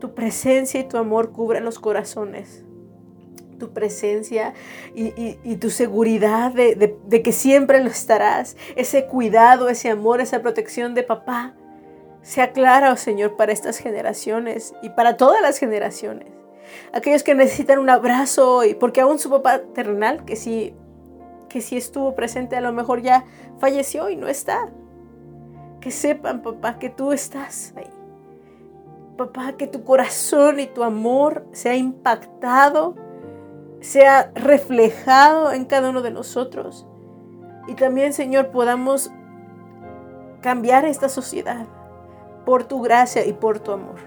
tu 0.00 0.14
presencia 0.14 0.80
y 0.80 0.84
tu 0.84 0.96
amor 0.96 1.32
cubran 1.32 1.66
los 1.66 1.78
corazones 1.78 2.64
tu 3.58 3.72
presencia 3.72 4.54
y, 4.94 5.56
tu 5.56 5.68
seguridad 5.68 6.50
de, 6.52 6.96
de, 7.06 7.22
que 7.22 7.30
siempre 7.30 7.80
lo 7.80 7.88
estarás, 7.90 8.56
ese 8.74 9.06
cuidado, 9.06 9.68
ese 9.68 9.90
amor, 9.90 10.20
esa 10.20 10.42
protección 10.42 10.94
de 10.94 11.04
papá, 11.04 11.54
sea 12.24 12.52
clara, 12.52 12.90
oh 12.90 12.96
Señor, 12.96 13.36
para 13.36 13.52
estas 13.52 13.76
generaciones 13.76 14.74
y 14.82 14.88
para 14.88 15.18
todas 15.18 15.42
las 15.42 15.58
generaciones. 15.58 16.28
aquellos 16.92 17.22
que 17.22 17.34
necesitan 17.34 17.78
un 17.78 17.90
abrazo 17.90 18.64
y 18.64 18.74
porque 18.74 19.02
aún 19.02 19.18
su 19.18 19.28
papá 19.28 19.60
terrenal, 19.74 20.24
que 20.24 20.34
sí, 20.34 20.74
que 21.50 21.60
sí 21.60 21.76
estuvo 21.76 22.14
presente, 22.14 22.56
a 22.56 22.62
lo 22.62 22.72
mejor 22.72 23.02
ya 23.02 23.26
falleció 23.58 24.08
y 24.08 24.16
no 24.16 24.26
está. 24.26 24.70
Que 25.82 25.90
sepan, 25.90 26.40
papá, 26.40 26.78
que 26.78 26.88
tú 26.88 27.12
estás 27.12 27.74
ahí. 27.76 27.90
Papá, 29.18 29.52
que 29.58 29.66
tu 29.66 29.84
corazón 29.84 30.58
y 30.60 30.66
tu 30.66 30.82
amor 30.82 31.46
sea 31.52 31.76
impactado, 31.76 32.96
sea 33.80 34.32
reflejado 34.34 35.52
en 35.52 35.66
cada 35.66 35.90
uno 35.90 36.00
de 36.00 36.10
nosotros. 36.10 36.86
Y 37.68 37.74
también, 37.74 38.14
Señor, 38.14 38.50
podamos 38.50 39.12
cambiar 40.40 40.86
esta 40.86 41.10
sociedad 41.10 41.66
por 42.44 42.64
tu 42.64 42.80
gracia 42.82 43.24
y 43.26 43.32
por 43.32 43.60
tu 43.60 43.72
amor. 43.72 44.00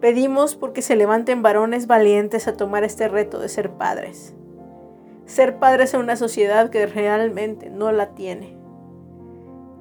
Pedimos 0.00 0.54
porque 0.56 0.82
se 0.82 0.96
levanten 0.96 1.42
varones 1.42 1.86
valientes 1.86 2.48
a 2.48 2.56
tomar 2.56 2.84
este 2.84 3.08
reto 3.08 3.38
de 3.38 3.48
ser 3.48 3.70
padres. 3.72 4.34
Ser 5.26 5.58
padres 5.58 5.92
en 5.94 6.00
una 6.00 6.16
sociedad 6.16 6.70
que 6.70 6.86
realmente 6.86 7.68
no 7.68 7.92
la 7.92 8.14
tiene. 8.14 8.56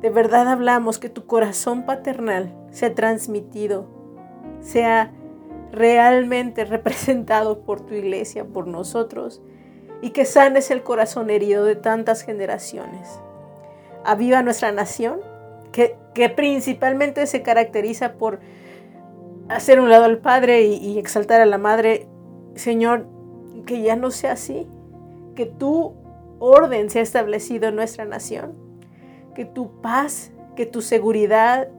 De 0.02 0.10
verdad 0.10 0.48
hablamos 0.48 1.00
que 1.00 1.10
tu 1.10 1.26
corazón 1.26 1.86
paternal 1.86 2.54
sea 2.72 2.94
transmitido, 2.96 3.88
sea 4.62 5.12
realmente 5.72 6.66
representado 6.66 7.62
por 7.62 7.82
tu 7.82 7.94
iglesia, 7.94 8.46
por 8.46 8.68
nosotros, 8.68 9.42
y 10.02 10.12
que 10.12 10.26
sanes 10.26 10.72
el 10.72 10.84
corazón 10.84 11.30
herido 11.30 11.66
de 11.66 11.76
tantas 11.76 12.22
generaciones. 12.22 13.20
Aviva 14.06 14.42
nuestra 14.42 14.72
nación, 14.72 15.20
que, 15.72 15.98
principalmente 16.36 17.26
se 17.28 17.42
caracteriza 17.42 18.14
por 18.14 18.40
hacer 19.48 19.80
un 19.80 19.90
lado 19.90 20.06
al 20.06 20.18
Padre 20.18 20.64
y, 20.64 20.76
y 20.76 21.00
exaltar 21.00 21.42
a 21.42 21.46
la 21.46 21.58
Madre. 21.58 22.08
Señor, 22.56 23.08
que 23.66 23.82
ya 23.82 23.96
no 23.96 24.12
sea 24.12 24.34
así, 24.34 24.68
que 25.36 25.46
tu 25.46 25.94
orden 26.40 26.90
sea 26.90 27.02
establecido 27.02 27.70
en 27.70 27.76
nuestra 27.76 28.06
nación, 28.06 28.54
que 29.36 29.46
tu 29.46 29.82
paz, 29.82 30.32
que 30.56 30.66
tu 30.66 30.82
seguridad, 30.82 31.70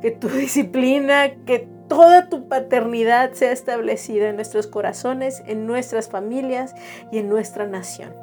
que 0.00 0.10
tu 0.10 0.28
disciplina, 0.28 1.34
que 1.44 1.68
toda 1.88 2.28
tu 2.28 2.48
paternidad 2.48 3.32
sea 3.32 3.50
establecida 3.50 4.28
en 4.28 4.36
nuestros 4.36 4.68
corazones, 4.68 5.42
en 5.46 5.66
nuestras 5.66 6.08
familias 6.08 6.74
y 7.10 7.18
en 7.18 7.28
nuestra 7.28 7.66
nación. 7.66 8.14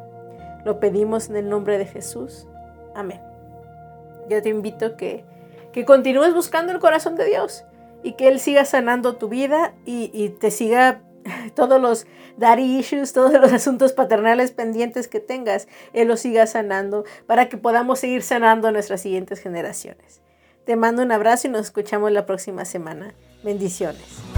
Lo 0.63 0.79
pedimos 0.79 1.29
en 1.29 1.35
el 1.35 1.49
nombre 1.49 1.77
de 1.77 1.85
Jesús. 1.85 2.47
Amén. 2.95 3.26
Yo 4.29 4.41
te 4.41 4.49
invito 4.49 4.97
que, 4.97 5.23
que 5.71 5.85
continúes 5.85 6.33
buscando 6.33 6.71
el 6.71 6.79
corazón 6.79 7.15
de 7.15 7.25
Dios 7.25 7.63
y 8.03 8.13
que 8.13 8.27
Él 8.27 8.39
siga 8.39 8.65
sanando 8.65 9.15
tu 9.15 9.29
vida 9.29 9.73
y, 9.85 10.11
y 10.13 10.29
te 10.29 10.51
siga 10.51 11.01
todos 11.55 11.81
los 11.81 12.07
daddy 12.37 12.79
issues, 12.79 13.13
todos 13.13 13.33
los 13.33 13.51
asuntos 13.51 13.93
paternales 13.93 14.51
pendientes 14.51 15.07
que 15.07 15.19
tengas, 15.19 15.67
Él 15.93 16.07
los 16.07 16.19
siga 16.19 16.45
sanando 16.47 17.03
para 17.25 17.49
que 17.49 17.57
podamos 17.57 17.99
seguir 17.99 18.23
sanando 18.23 18.67
a 18.67 18.71
nuestras 18.71 19.01
siguientes 19.01 19.39
generaciones. 19.39 20.21
Te 20.65 20.75
mando 20.75 21.01
un 21.01 21.11
abrazo 21.11 21.47
y 21.47 21.51
nos 21.51 21.61
escuchamos 21.61 22.11
la 22.11 22.25
próxima 22.25 22.65
semana. 22.65 23.13
Bendiciones. 23.43 24.36